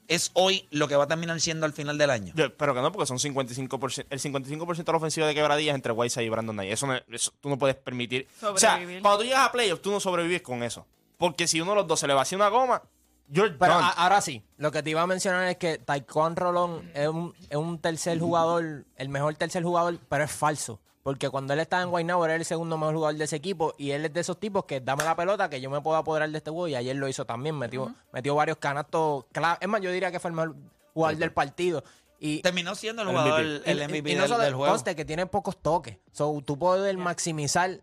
[0.07, 2.33] es hoy lo que va a terminar siendo al final del año?
[2.35, 4.05] Yo espero que no, porque son 55%.
[4.09, 6.71] El 55% de la ofensiva de quebradilla es entre Whiteside y Brandon Knight.
[6.71, 8.27] Eso, no- eso tú no puedes permitir.
[8.41, 10.85] O sea, cuando tú llegas a playoffs, tú no sobrevives con eso.
[11.17, 12.81] Porque si uno de los dos se le vacía una goma,
[13.29, 16.91] you're Pero a- ahora sí, lo que te iba a mencionar es que Taekwondo Rolón
[16.93, 20.79] es un, es un tercer jugador, el mejor tercer jugador, pero es falso.
[21.05, 23.91] Porque cuando él estaba en Guaynabo era el segundo mejor jugador de ese equipo y
[23.91, 26.37] él es de esos tipos que dame la pelota que yo me puedo apoderar de
[26.39, 29.59] este juego y ayer lo hizo también, metió, metió varios canastos clave.
[29.61, 30.55] Es más, yo diría que fue el mejor
[30.95, 31.83] jugador del partido.
[32.19, 33.71] Y, Terminó siendo el El jugador, MVP.
[33.71, 34.71] el y- MVP y no del, solo del juego.
[34.73, 35.99] conste que tiene pocos toques.
[36.11, 37.81] So, tú poder maximizar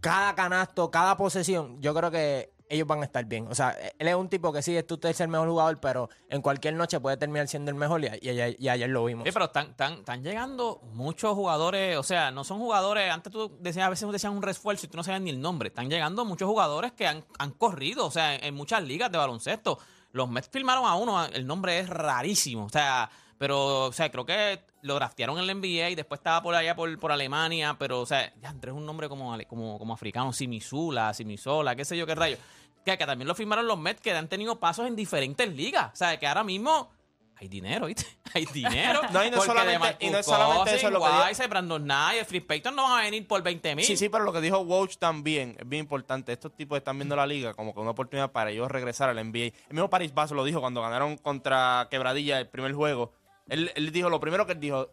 [0.00, 1.80] cada canasto, cada posesión.
[1.80, 3.48] Yo creo que ellos van a estar bien.
[3.50, 6.40] O sea, él es un tipo que sí, es tu tercer mejor jugador, pero en
[6.40, 9.24] cualquier noche puede terminar siendo el mejor y, y ayer, y ayer lo vimos.
[9.24, 13.86] Sí, pero están, están, llegando muchos jugadores, o sea, no son jugadores, antes tú decías,
[13.86, 15.68] a veces decían un refuerzo y tú no sabías ni el nombre.
[15.68, 19.78] Están llegando muchos jugadores que han, han corrido, o sea, en, muchas ligas de baloncesto.
[20.12, 24.26] Los Mets firmaron a uno, el nombre es rarísimo, o sea, pero, o sea, creo
[24.26, 28.00] que lo draftearon en la NBA y después estaba por allá por, por Alemania, pero,
[28.00, 32.06] o sea, ya es un nombre como, como, como africano, Simisula, Simisola, qué sé yo
[32.06, 32.36] qué rayo.
[32.84, 35.90] Que, que también lo firmaron los Mets, que han tenido pasos en diferentes ligas.
[35.92, 36.90] O sea, que ahora mismo
[37.36, 38.04] hay dinero, ¿viste?
[38.34, 39.00] Hay dinero.
[39.12, 42.40] No, y no solamente- y no es solamente eso, lo que Wise, Brandon Knight, Free
[42.40, 43.84] Payton no van a venir por 20 mil.
[43.84, 46.32] Sí, sí, pero lo que dijo Woj también es bien importante.
[46.32, 49.38] Estos tipos están viendo la liga como que una oportunidad para ellos regresar al NBA.
[49.46, 53.12] El mismo Paris Bass lo dijo cuando ganaron contra Quebradilla el primer juego.
[53.48, 54.90] Él, él dijo, lo primero que él dijo,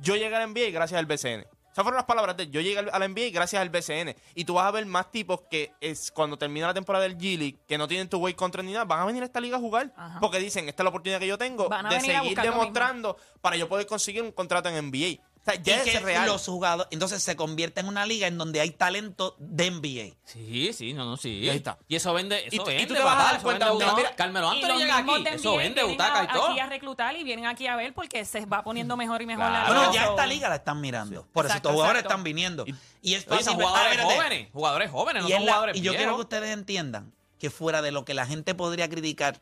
[0.00, 1.46] yo llegué al NBA gracias al BCN.
[1.76, 2.50] Esas fueron las palabras de él.
[2.50, 4.16] Yo llegué al- al NBA gracias al BCN.
[4.34, 7.36] Y tú vas a ver más tipos que es cuando termina la temporada del G
[7.36, 9.58] League, que no tienen tu way contra ni nada, van a venir a esta liga
[9.58, 9.92] a jugar.
[9.94, 10.18] Ajá.
[10.18, 13.84] Porque dicen, esta es la oportunidad que yo tengo de seguir demostrando para yo poder
[13.86, 15.20] conseguir un contrato en NBA.
[15.46, 16.26] Sea, y ya que es real.
[16.26, 20.16] los jugadores, entonces se convierte en una liga en donde hay talento de NBA.
[20.24, 21.30] Sí, sí, no, no, sí.
[21.30, 21.78] Y ahí está.
[21.88, 23.84] Y eso vende, eso Y tú- y vende, tú te vas a dar cuenta, vende
[23.84, 23.96] no, butaca.
[23.96, 26.48] mira, Carmelo Y Anthony llega aquí, de eso vende butaca y todo.
[26.48, 29.44] aquí a reclutar y vienen aquí a ver porque se va poniendo mejor y mejor
[29.44, 29.66] la Claro.
[29.74, 29.78] liga.
[29.86, 31.26] Bueno, ya esta liga la están mirando.
[31.32, 32.14] Por eso estos jugadores exacto.
[32.14, 32.64] están viniendo.
[33.02, 33.44] Y, es fácil.
[33.44, 35.94] son ver- jugadores Ah, jóvenes, jugadores jóvenes, no y, son es la- jugadores y yo
[35.94, 39.40] quiero que ustedes entiendan que fuera de lo que la gente podría criticar,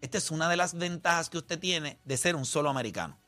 [0.00, 3.18] esta es una de las ventajas que usted tiene de ser un solo americano.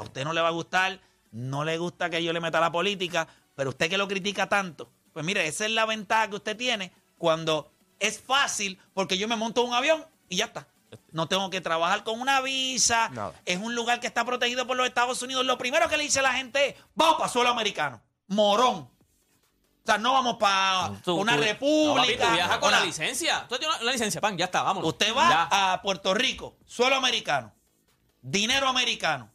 [0.00, 1.00] A usted no le va a gustar,
[1.32, 4.90] no le gusta que yo le meta la política, pero usted que lo critica tanto,
[5.12, 9.36] pues mire, esa es la ventaja que usted tiene cuando es fácil, porque yo me
[9.36, 10.66] monto en un avión y ya está.
[11.12, 13.10] No tengo que trabajar con una visa.
[13.10, 13.32] Nada.
[13.44, 15.44] Es un lugar que está protegido por los Estados Unidos.
[15.46, 18.00] Lo primero que le dice a la gente es, vamos para suelo americano.
[18.26, 18.76] Morón.
[19.82, 21.94] O sea, no vamos para una tú- república.
[21.94, 23.46] No, papi, tú viajas con la licencia.
[23.48, 24.88] Tú tienes la licencia, pan, ya está, vámonos.
[24.88, 25.72] Usted va Ya.
[25.74, 27.52] a Puerto Rico, suelo americano,
[28.20, 29.30] dinero americano.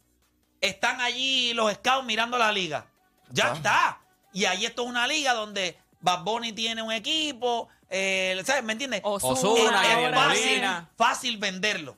[0.62, 2.86] Están allí los scouts mirando la liga.
[3.30, 4.00] Ya está.
[4.34, 7.68] Y ahí esto es una liga donde Bad Bunny tiene un equipo.
[7.90, 8.64] eh, ¿sabes?
[8.64, 9.02] ¿Me entiendes?
[9.04, 10.64] Ozuna, Es- es fácil,
[10.98, 11.96] fácil venderlo.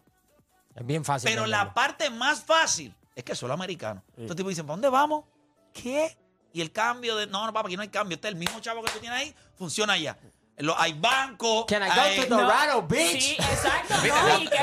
[0.76, 1.30] Es bien fácil.
[1.30, 4.04] Pero la parte más fácil es que solo americano.
[4.18, 5.26] Estos tipos dicen, ¿para dónde vamos?
[5.74, 6.18] ¿Qué?
[6.54, 7.28] Y el cambio de.
[7.28, 8.16] No, no, papá, aquí no hay cambio.
[8.16, 10.18] Este es el mismo chavo que tú tienes ahí, funciona allá.
[10.58, 11.66] Lo- hay bancos.
[11.68, 13.22] Can I go hay- to Dorado Beach?
[13.22, 13.94] Sí, exacto.
[13.96, 14.40] ¿no?
[14.40, 14.58] Y, que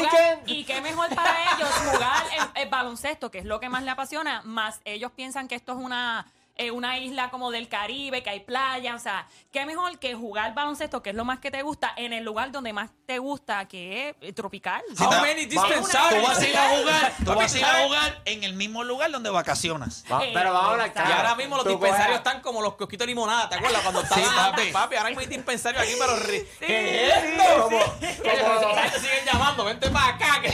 [0.00, 0.48] weekend.
[0.48, 2.24] y qué mejor para ellos jugar
[2.56, 5.72] el, el baloncesto, que es lo que más le apasiona, más ellos piensan que esto
[5.72, 6.26] es una,
[6.60, 10.54] eh, una isla como del Caribe, que hay playa, o sea, qué mejor que jugar
[10.54, 13.66] baloncesto, que es lo más que te gusta, en el lugar donde más te gusta,
[13.66, 14.82] que es eh, tropical.
[14.96, 16.22] Sí, How many Tú dispensaries?
[16.22, 19.10] vas a ir a jugar, tú vas a ir a jugar en el mismo lugar
[19.10, 20.04] donde vacacionas.
[20.10, 23.06] Va- pero vamos a Y ahora mismo los Tú dispensarios coges- están como los kiosquitos
[23.06, 23.80] de limonada, ¿te acuerdas?
[23.82, 24.70] Cuando estaban Sí, papi.
[24.72, 27.62] papi, ahora mismo hay dispensarios aquí, pero ri- ¿Qué es esto?
[27.64, 30.40] Como, como, La gente siguen llamando, vente para acá.
[30.42, 30.50] Que...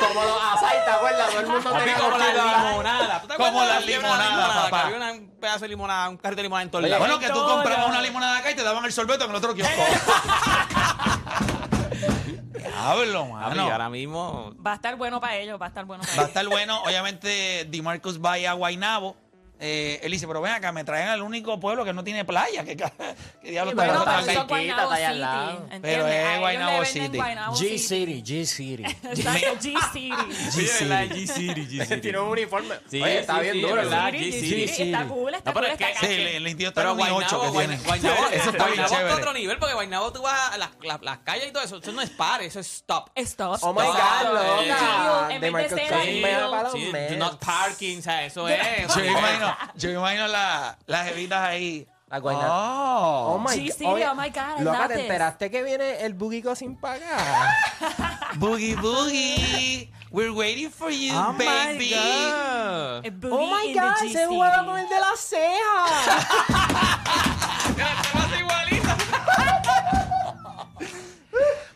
[0.00, 1.30] como los asai, ¿te acuerdas?
[1.30, 3.20] Todo el mundo Papi, tenía como la limonada.
[3.20, 4.82] ¿Tú te Como acuerdas de la limonada, Que papá.
[4.82, 7.00] había una- un pedazo de limonada, un carrito de limonada en todo el Oye, lado.
[7.04, 7.54] Bueno, que tú Todo.
[7.56, 9.74] comprabas una limonada acá y te daban el sorbeto en el otro kiosco.
[12.58, 13.70] Diablo, Papi, mano.
[13.70, 14.54] ahora mismo...
[14.64, 16.28] Va a estar bueno para ellos, va a estar bueno para Va a ellos.
[16.30, 16.82] estar bueno.
[16.82, 19.16] Obviamente, DiMarcus va a ir a Guaynabo.
[19.66, 22.64] Eh, él dice, pero ven acá, me traen al único pueblo que no tiene playa.
[22.64, 22.76] Que,
[23.42, 25.68] que diablo Sí, pero está Guaynabo está allá al City, lado.
[25.80, 27.16] Pero es Guaynabo City.
[27.16, 27.78] Guaynabo G City.
[27.78, 28.82] City, G City.
[29.04, 30.12] Exacto, G-City.
[30.50, 32.00] Sí, es verdad, G-City, G-City.
[32.02, 32.74] Tiene un uniforme.
[32.90, 33.74] Sí, Oye, está sí, bien sí, duro.
[33.76, 34.12] verdad.
[34.12, 34.82] G City.
[34.82, 37.00] Está cool, está No, pero cool, es que- está Sí, el, indio está en un
[37.00, 37.76] 8 Guaynabo, que tiene.
[37.86, 39.14] Guaynabo, Eso está bien chévere.
[39.14, 41.78] otro nivel porque Guaynabo tú vas a las, calles y todo eso.
[41.78, 43.08] Eso no es par, eso es stop.
[43.14, 43.58] Stop.
[43.62, 43.80] Oh my.
[43.80, 45.28] God, loca.
[45.40, 48.46] De Michael Jackson, ahí, me da para los Sí, do not parking, o sea, eso
[48.46, 48.58] es.
[48.94, 51.86] Yo imagino, yo me imagino la- las jevitas ahí.
[52.08, 53.34] La Guayna- Oh.
[53.34, 53.94] Oh my G God.
[53.94, 57.48] Oye, oh my God, Loca, ¿te enteraste que viene el bugico sin pagar?
[58.36, 59.90] Boogie Boogie.
[60.12, 61.90] We're waiting for you, Oh my baby.
[61.90, 63.04] God.
[63.04, 64.66] A boogie oh my in the God, G se jugaba City.
[64.66, 65.86] con el de la ceja.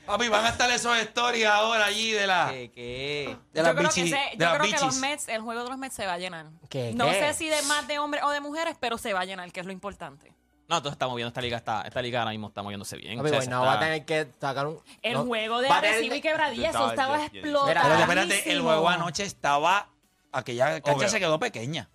[0.08, 2.48] Papi, van a estar esos stories ahora allí de la.
[2.50, 3.36] ¿Qué, qué?
[3.52, 4.96] De Yo las creo, que, bichis- se- de yo las creo que los.
[4.96, 6.46] Mets, el juego de los Mets se va a llenar.
[6.68, 7.12] ¿Qué, no qué?
[7.20, 9.60] sé si de más de hombres o de mujeres, pero se va a llenar, que
[9.60, 10.32] es lo importante.
[10.66, 13.16] No, entonces estamos viendo esta liga, está, esta liga ahora mismo está moviéndose bien.
[13.18, 14.80] Papi, O sea, Guaynabo está- va a tener que sacar un...
[15.02, 17.80] El no, juego de Arecibo y Quebradilla, eso estaba explotando.
[17.88, 19.88] Pero espérate, el juego anoche estaba.
[20.32, 21.08] Aquella cancha Obvio.
[21.08, 21.88] se quedó pequeña.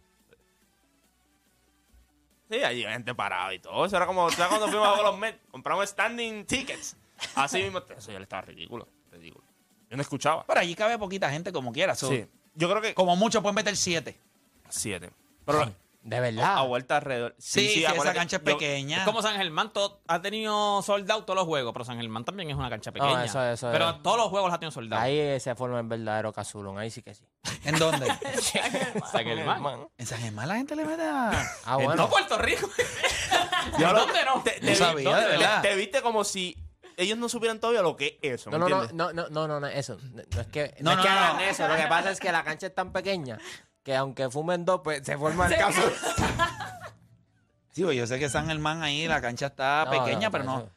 [2.50, 3.86] Sí, allí hay gente parada y todo.
[3.86, 5.40] Eso era como, ¿sabes cuando fuimos a los Mets?
[5.52, 6.96] Compramos standing tickets.
[7.36, 8.88] Así mismo, eso ya le estaba ridículo.
[9.12, 9.46] ridículo.
[9.90, 10.44] Yo no escuchaba.
[10.48, 11.96] Pero allí cabe poquita gente como quiera.
[11.96, 12.26] so, Sí.
[12.56, 14.20] Yo creo que Como mucho pueden meter siete.
[14.70, 15.12] siete.
[15.46, 15.72] Pero
[16.04, 16.58] De a, verdad.
[16.58, 17.36] a vuelta alrededor.
[17.40, 18.98] Sí, sí, esa acuérdate, cancha es yo- pequeña.
[19.00, 22.50] Es como San Germán todo- ha tenido soldado todos los juegos, pero San Germán también
[22.50, 23.24] es una cancha pequeña.
[23.26, 24.04] eso- eso pero es.
[24.04, 25.02] todos los juegos la ha tenido soldado.
[25.02, 26.78] Ahí eh, se forma el verdadero casulón.
[26.78, 27.24] Ahí sí que sí.
[27.64, 28.06] ¿En dónde?
[29.12, 29.88] San Germán.
[29.98, 31.30] en San Germán la gente le mete a.
[31.66, 32.10] Ah, No bueno.
[32.10, 32.70] Puerto Rico.
[33.80, 34.42] Yo lo- ¿Dónde no?
[34.44, 35.22] Te, te No vi- sabía, ¿dónde?
[35.26, 35.62] de verdad.
[35.62, 36.56] Te, te viste como si
[36.98, 38.50] ellos no supieran todavía lo que es eso.
[38.52, 38.96] No, ¿me no, no, entiendes?
[39.16, 39.98] no, no, no, no, no, eso.
[40.14, 41.42] No, no es que, No, no, es que no, hagan no.
[41.44, 41.68] eso.
[41.68, 43.38] Lo que pasa es que la cancha es tan pequeña
[43.84, 45.82] que aunque fumen dos, pues se forma el caso.
[47.72, 50.44] Sí, pues, yo sé que San Germán ahí, la cancha está No, pequeña, no, pero
[50.44, 50.70] no.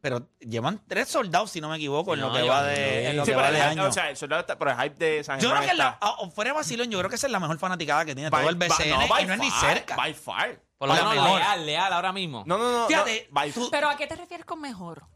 [0.00, 3.16] Pero llevan tres soldados, si no me equivoco, en lo no, que va de, en
[3.16, 3.84] lo Sí, que va de año.
[3.84, 5.88] O sea, el soldado está- pero el hype de San yo creo Germán que la,
[5.90, 8.28] está- a- fuera de vacilón, yo creo que esa es la mejor fanaticada que tiene
[8.28, 9.96] by- todo el BCN y no es ni cerca.
[9.96, 10.60] By far.
[10.76, 12.44] Por lo La menos leal, leal ahora mismo.
[12.46, 12.86] No, no, no.
[12.86, 15.06] Fíjate, no, by tú- Pero ¿a qué te refieres con mejor?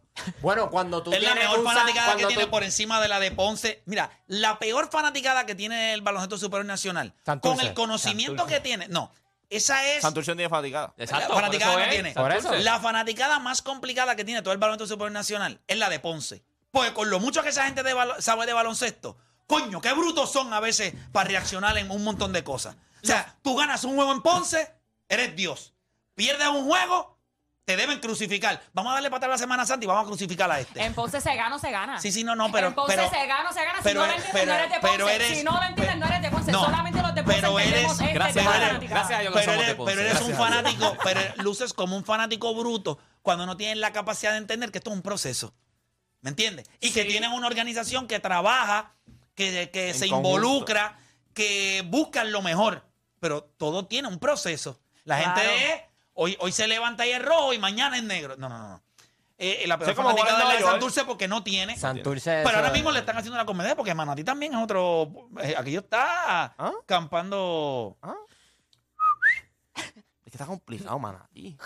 [0.40, 3.30] Bueno, cuando tú es la tienes mejor fanaticada que tiene por encima de la de
[3.30, 3.82] Ponce.
[3.86, 7.56] Mira, la peor fanaticada que tiene el baloncesto superior nacional, Santurce.
[7.56, 8.54] con el conocimiento Santurce.
[8.54, 9.12] que tiene, no,
[9.50, 10.94] esa es Santurce tiene fatigada.
[10.96, 11.28] Exacto.
[11.28, 12.12] la fanaticada por que tiene.
[12.12, 12.54] Por eso.
[12.56, 16.42] La fanaticada más complicada que tiene todo el baloncesto superior nacional es la de Ponce.
[16.70, 19.16] Porque con lo mucho que esa gente de sabe de baloncesto,
[19.48, 22.76] Coño, qué brutos son a veces para reaccionar en un montón de cosas.
[23.02, 24.74] O sea, tú ganas un juego en Ponce,
[25.08, 25.72] eres Dios.
[26.14, 27.17] Pierdes un juego,
[27.68, 28.62] te deben crucificar.
[28.72, 30.82] Vamos a darle para atrás la Semana Santa y vamos a crucificar a este.
[30.82, 32.00] En Ponce se gana o se gana.
[32.00, 33.80] Sí, sí, no, no, pero- En Ponce pero- se gana o se gana.
[33.82, 34.96] pero- si no lo entiendes, pero- no eres de Ponce.
[34.96, 36.52] pero eres- si no lo entiendes, no eres de Ponce.
[36.52, 38.88] No, Solamente los de Ponce pero eres- este gracias a fanaticada.
[38.88, 39.92] gracias a Dios que pero eres, de Ponce.
[39.94, 43.92] pero eres un a fanático, pero luces como un fanático bruto cuando no tienes la
[43.92, 45.52] capacidad de entender que esto es un proceso.
[46.22, 46.66] ¿Me entiendes?
[46.80, 47.08] Y que Sí.
[47.08, 48.94] tienen una organización que trabaja,
[49.34, 50.28] que, que se conjunto.
[50.30, 50.98] involucra,
[51.34, 52.86] que buscan lo mejor.
[53.20, 54.80] Pero todo tiene un proceso.
[55.04, 55.34] La Claro.
[55.42, 55.82] gente es,
[56.20, 58.36] hoy, hoy se levanta y es rojo y mañana es negro.
[58.36, 58.82] No, no, no.
[59.40, 60.64] Eh, la peor como fanática en de la de.
[60.64, 61.76] Santurce porque no tiene.
[61.76, 62.42] Santurce.
[62.44, 65.28] Pero ahora mismo le están haciendo una comedia porque Manatí también es otro.
[65.40, 66.72] eh, aquello está ¿Ah?
[66.86, 67.96] campando.
[69.76, 71.56] Es que está complicado, manatí.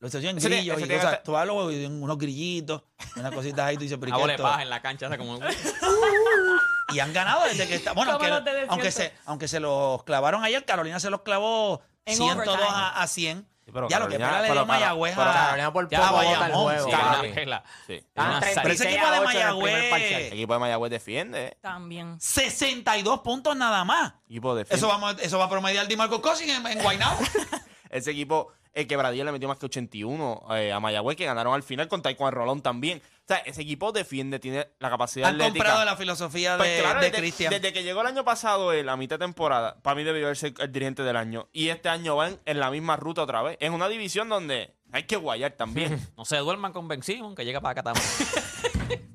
[0.00, 1.18] Lo hacían Ese tiene- grillos ese y tiene cosas.
[1.18, 2.82] que- Tú hablas y unos grillitos,
[3.16, 4.42] unas cositas ahí, tú dices, pero ¿y A qué bola de esto?
[4.42, 5.38] paja en la cancha, o sea, como...
[6.92, 7.92] Y han ganado desde que está.
[7.92, 8.72] Bueno, Como aunque, los de desierto.
[8.72, 12.68] aunque, se, aunque se los clavaron ayer, Carolina se los clavó En 102 overtime.
[12.68, 13.46] a, a 100.
[13.70, 15.24] Sí, pero ya lo que pega le dio Mayagüez a.
[15.24, 16.86] Carolina por poco bota el juego.
[16.88, 17.64] sí, una pela.
[17.86, 18.04] Sí.
[18.14, 20.26] 36 Pero ese equipo de 8 en el primer Mayagüez-.
[20.26, 21.46] El equipo de Mayagüez defiende.
[21.46, 21.56] eh.
[21.60, 22.20] También.
[22.20, 24.14] 62 puntos nada más.
[24.28, 24.76] Equipo defiende.
[24.76, 27.18] Eso, vamos, eso va a promediar DiMarco Cousins en, en Guaynabo.
[27.90, 31.62] Ese equipo, el quebradilla le metió más que 81 eh, a Mayagüez, que ganaron al
[31.62, 32.98] final con Taekwondo Rolón también.
[32.98, 35.64] O sea, ese equipo defiende, tiene la capacidad Han atlética.
[35.64, 37.50] comprado la filosofía de, Pues claro, de desde, Cristian.
[37.50, 40.54] desde que llegó el año pasado, él, a mitad de temporada, para mí debió ser
[40.58, 41.48] el dirigente del año.
[41.52, 43.56] Y este año van en la misma ruta otra vez.
[43.60, 46.00] En una división donde hay que guayar también.
[46.16, 48.06] No se duerman con Ben Simon, que llega para acá también.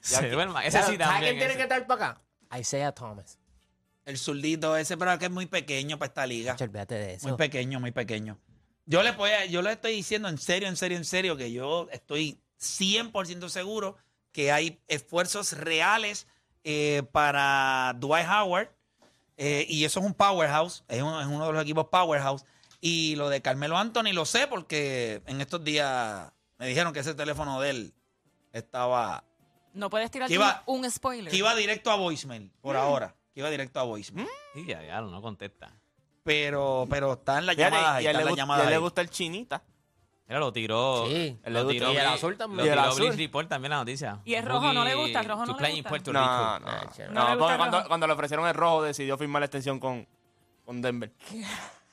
[0.00, 0.62] se duerman.
[0.64, 1.34] Ese ¿Sabes sí quién también.
[1.36, 1.56] tiene ese.
[1.56, 2.20] que estar para acá?
[2.58, 3.38] Isaiah Thomas.
[4.08, 6.52] El zurdito ese, pero que es muy pequeño para esta liga.
[6.52, 7.28] Chacho, Olvídate de eso.
[7.28, 8.38] Muy pequeño, muy pequeño.
[8.86, 11.52] Yo le, voy a- yo le estoy diciendo en serio, en serio, en serio, que
[11.52, 13.96] yo estoy 100% seguro
[14.32, 16.26] que hay esfuerzos reales
[16.64, 18.68] eh, para Dwight Howard.
[19.36, 22.44] eh, y eso es un powerhouse, es uno, es uno de los equipos powerhouse.
[22.80, 27.12] Y lo de Carmelo Anthony lo sé porque en estos días me dijeron que ese
[27.14, 27.94] teléfono de él
[28.52, 29.22] estaba
[29.74, 31.30] No puedes tirar Que iba- un, spoiler.
[31.30, 34.28] que iba directo a voicemail por ahora, que iba directo a voicemail.
[34.54, 35.70] Sí, ya, ya, no contesta.
[36.24, 39.62] Pero, pero está en la llamada, y a él le, y él gusta el chinita.
[40.28, 41.06] Mira, lo tiró.
[41.06, 41.38] Sí.
[41.46, 42.58] Lo Le tiró y el azul también.
[42.58, 44.20] Lo Y el tiró Report también la noticia.
[44.26, 45.88] Y el rojo no le gusta, el rojo no le gusta.
[45.88, 46.70] Puerto No, Rico.
[47.34, 47.86] no.
[47.88, 50.06] Cuando, le ofrecieron el rojo, decidió firmar la extensión con,
[50.66, 51.12] con Denver.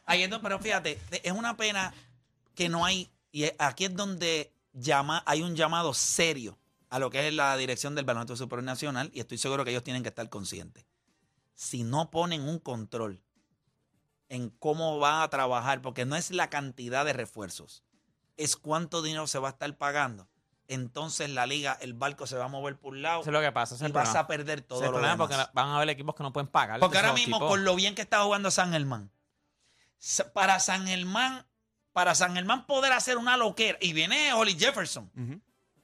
[0.05, 1.93] Ahí es donde- pero fíjate, es una pena
[2.53, 6.57] que no hay, y aquí es donde llama, hay un llamado serio
[6.89, 9.83] a lo que es la dirección del Baloncesto Superior Nacional, y estoy seguro que ellos
[9.83, 10.85] tienen que estar conscientes.
[11.55, 13.21] Si no ponen un control
[14.29, 17.83] en cómo va a trabajar, porque no es la cantidad de refuerzos,
[18.37, 20.27] es cuánto dinero se va a estar pagando.
[20.67, 23.41] Entonces la liga, el barco se va a mover por un lado Eso es lo
[23.41, 23.75] que pasa.
[23.75, 25.17] y es el vas a perder todo es el lo demás.
[25.17, 26.79] porque van a haber equipos que no pueden pagar.
[26.79, 27.49] Porque ahora mismo, tipos.
[27.49, 29.11] con lo bien que está jugando San Germán,
[30.33, 31.45] para San Germán,
[31.93, 35.11] para San Germán poder hacer una loquera, y viene Holly Jefferson,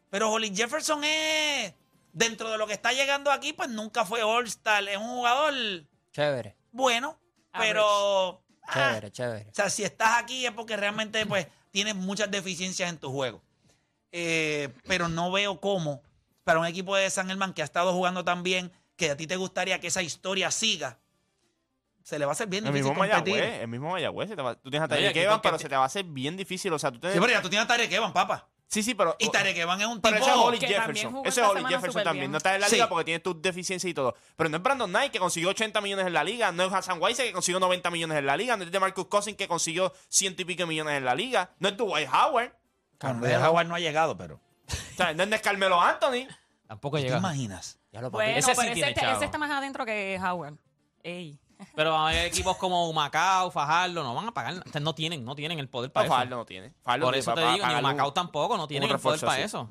[0.10, 1.74] pero Holly Jefferson es,
[2.14, 5.54] dentro de lo que está llegando aquí, pues nunca fue All-Star, es un jugador
[6.12, 7.20] Chévere, bueno,
[7.52, 7.74] Average.
[7.74, 8.44] pero...
[8.68, 9.50] ah, chévere, chévere.
[9.50, 13.42] o sea, si estás aquí es porque realmente pues tienes muchas deficiencias en tu juego.
[14.12, 16.04] Eh, pero no veo cómo
[16.44, 19.26] para un equipo de San Germán que ha estado jugando tan bien, que a ti
[19.26, 21.00] te gustaría que esa historia siga,
[22.04, 23.36] se le va a hacer bien El difícil mismo competir.
[23.36, 24.30] Mayagüez, el mismo Mayagüez.
[24.30, 26.36] se te va- tú tienes a Evans, que pero se te va a hacer bien
[26.36, 26.74] difícil.
[26.74, 27.14] O sea, tú tienes...
[27.16, 28.50] Sí, pero ya tú tienes a Tarek Evans, papá.
[28.72, 29.18] Sí, sí, pero...
[29.20, 30.26] Y Tarek Evans es un Pero tipo...
[30.28, 31.12] ese es Holly que también Jefferson.
[31.12, 32.22] jugó Ese es esta Holly semana Jefferson súper también.
[32.24, 32.32] bien.
[32.32, 32.76] No está en la Sí.
[32.76, 34.16] liga porque tiene tus deficiencias y todo.
[34.38, 36.52] Pero no es Brandon Knight que consiguió 80 millones en la liga.
[36.54, 38.56] No es Hassan Weiser que consiguió 90 millones en la liga.
[38.56, 41.50] No es de Marcus Cousins que consiguió ciento y pico millones en la liga.
[41.60, 42.54] No es Dwight Howard.
[43.02, 44.36] Bueno, de Howard no ha llegado, pero...
[44.36, 46.28] O sea, no es Carmelo Anthony.
[46.66, 47.18] Tampoco ¿Te llega.
[47.18, 47.78] imaginas?
[47.92, 49.16] Ya lo Bueno, Ese sí pero ese, tiene este- chavo.
[49.18, 50.54] ese está más adentro que Howard.
[51.04, 51.38] Ey.
[51.76, 54.56] Pero hay equipos como Macao, Fajardo, no van a pagar.
[54.66, 56.20] o sea, No tienen, no tienen el poder para No, eso.
[56.20, 56.74] Farlo no tiene.
[56.84, 59.70] Por eso te digo, ni un- Macao tampoco, no tienen el poder para eso.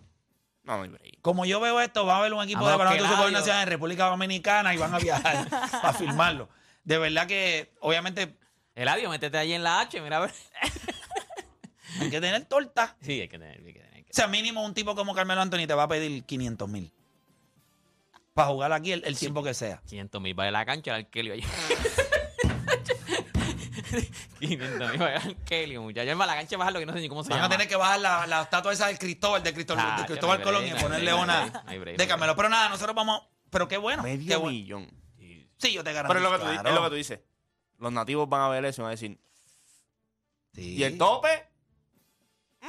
[0.63, 1.13] No, no hay.
[1.23, 3.63] Como yo veo esto, va a haber un equipo A de baloncesto Superior Eladio- Nacional
[3.63, 5.49] en República Dominicana y van a viajar
[5.83, 6.49] a filmarlo.
[6.85, 8.37] De verdad que, obviamente,
[8.75, 10.33] Eladio, métete ahí en la H, mira a ver.
[12.01, 12.97] hay que tener torta.
[13.01, 13.95] Sí, hay que tener, hay que tener.
[13.95, 16.69] hay que O sea, mínimo un tipo como Carmelo Anthony te va a pedir 500
[16.69, 16.93] mil.
[18.41, 19.83] Para jugar aquí el, el tiempo que sea.
[19.87, 21.45] 500 mil va de la cancha el Arkelio allí.
[24.39, 26.17] 500 mil va el Arkelio, muchachos.
[26.19, 27.55] La cancha baja lo que no sé ni cómo se Van a llama.
[27.55, 30.39] tener que bajar la, la estatua esa del Cristóbal, de Cristóbal, Ah, de ya Cristóbal
[30.39, 31.79] no hay Colón break, y no hay ponerle break, una no hay break, no hay
[31.79, 31.99] break.
[31.99, 32.37] de Carmelo.
[32.37, 33.23] Pero nada, nosotros vamos.
[33.51, 34.03] Pero qué bueno.
[34.05, 34.53] qué Medio bueno.
[34.57, 34.91] millón.
[35.59, 36.19] Sí, yo te Pero garantizo.
[36.19, 37.21] es lo, que tú, di- es lo que tú dices.
[37.79, 39.19] Los nativos van a ver eso y van a decir.
[40.55, 40.77] Sí.
[40.77, 41.49] ¿Y el tope?
[42.63, 42.67] Mm.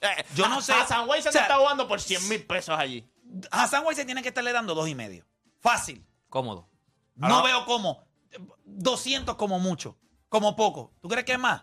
[0.00, 0.72] Eh, Yo no sé.
[0.72, 3.06] A San Weiser O sea, se está jugando por 100 mil pesos allí.
[3.50, 5.24] A San Juan se tiene que estarle dando dos y medio.
[5.60, 6.04] Fácil.
[6.28, 6.68] Cómodo.
[7.16, 8.04] No veo cómo.
[8.64, 9.96] 200 como mucho.
[10.28, 10.92] Como poco.
[11.00, 11.62] ¿Tú crees que es más?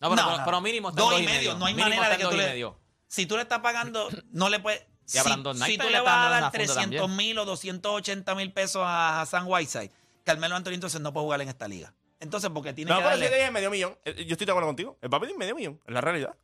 [0.00, 1.54] No, pero, pero- pero mínimo está en dos dos y medio.
[1.58, 2.50] No hay Mínimo manera de que en tú dos y le...
[2.52, 2.80] medio.
[3.08, 4.86] Si tú le estás pagando, no le puedes...
[5.12, 6.50] Y a si, Brandon Knight si tú le le están vas a dando dar una
[6.50, 7.16] funda 300 también.
[7.28, 9.90] mil o 280 mil pesos a Hassan Whiteside,
[10.24, 11.92] Carmelo Anthony entonces no puede jugar en esta liga.
[12.20, 13.36] Entonces, porque tiene No, que pero si darle...
[13.36, 13.98] te dije medio millón.
[14.04, 14.96] Eh, Yo estoy de acuerdo contigo.
[15.02, 15.80] Él va a pedir medio millón.
[15.86, 16.34] Es la realidad.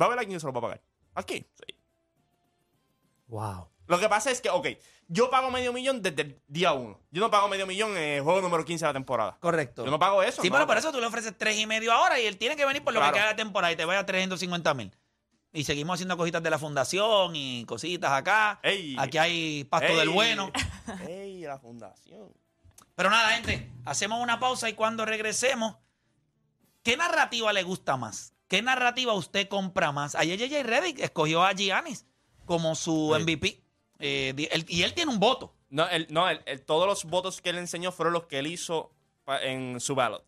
[0.00, 0.82] Va a ver a quién se lo va a pagar.
[1.14, 1.46] Aquí.
[1.54, 1.74] Sí.
[3.28, 3.68] Wow.
[3.86, 4.66] Lo que pasa es que, ok,
[5.08, 7.00] yo pago medio millón desde el día uno.
[7.10, 9.36] Yo no pago medio millón en el juego número 15 de la temporada.
[9.40, 9.84] Correcto.
[9.84, 10.42] Yo no pago eso.
[10.42, 12.56] Sí, no pero por eso tú le ofreces tres y medio ahora y él tiene
[12.56, 13.12] que venir por lo Claro.
[13.14, 14.92] que queda de temporada y te vaya a 350 mil.
[15.52, 18.58] Y seguimos haciendo cositas de la fundación y cositas acá.
[18.62, 18.96] Ey.
[18.98, 19.96] Aquí hay pasto Ey.
[19.96, 20.50] del bueno.
[21.08, 22.32] Ey, la fundación.
[22.96, 25.76] Pero nada, gente, hacemos una pausa y cuando regresemos,
[26.82, 28.32] ¿qué narrativa le gusta más?
[28.48, 30.14] ¿Qué narrativa usted compra más?
[30.14, 32.06] Ayer JJ Reddick escogió a Giannis
[32.44, 33.16] como su.
[33.18, 33.62] MVP.
[33.98, 35.52] Eh, él- y él tiene un voto.
[35.70, 38.92] No, él- no él- todos los votos que él enseñó fueron los que él hizo
[39.42, 40.24] en su ballot,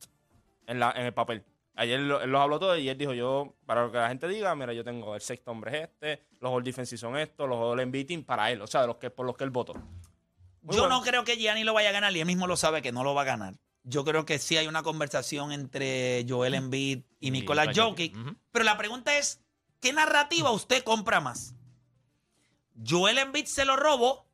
[0.66, 1.44] en, la, en el papel.
[1.74, 4.26] Ayer lo- él los habló todo y él dijo, yo, para lo que la gente
[4.26, 7.56] diga, mira, yo tengo el sexto hombre es este, los all defensive son estos, los
[7.56, 9.74] all team para él, o sea, de los que, por los que él votó.
[9.74, 10.96] Muy Yo bueno.
[10.98, 13.04] no creo que Gianni lo vaya a ganar y él mismo lo sabe que no
[13.04, 13.54] lo va a ganar.
[13.84, 18.14] Yo creo que sí hay una conversación entre Joel Embiid y Y Nicolás Jokic.
[18.50, 19.40] Pero la pregunta es,
[19.80, 21.54] ¿qué narrativa usted compra más?
[22.86, 24.26] ¿Joel Embiid se lo robó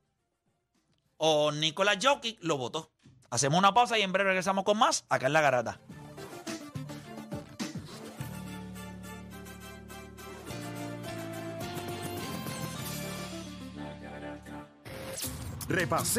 [1.16, 2.92] o Nicolás Jokic lo votó?
[3.30, 5.80] Hacemos una pausa y en breve regresamos con más acá en La Garata.
[15.66, 16.14] Repasemos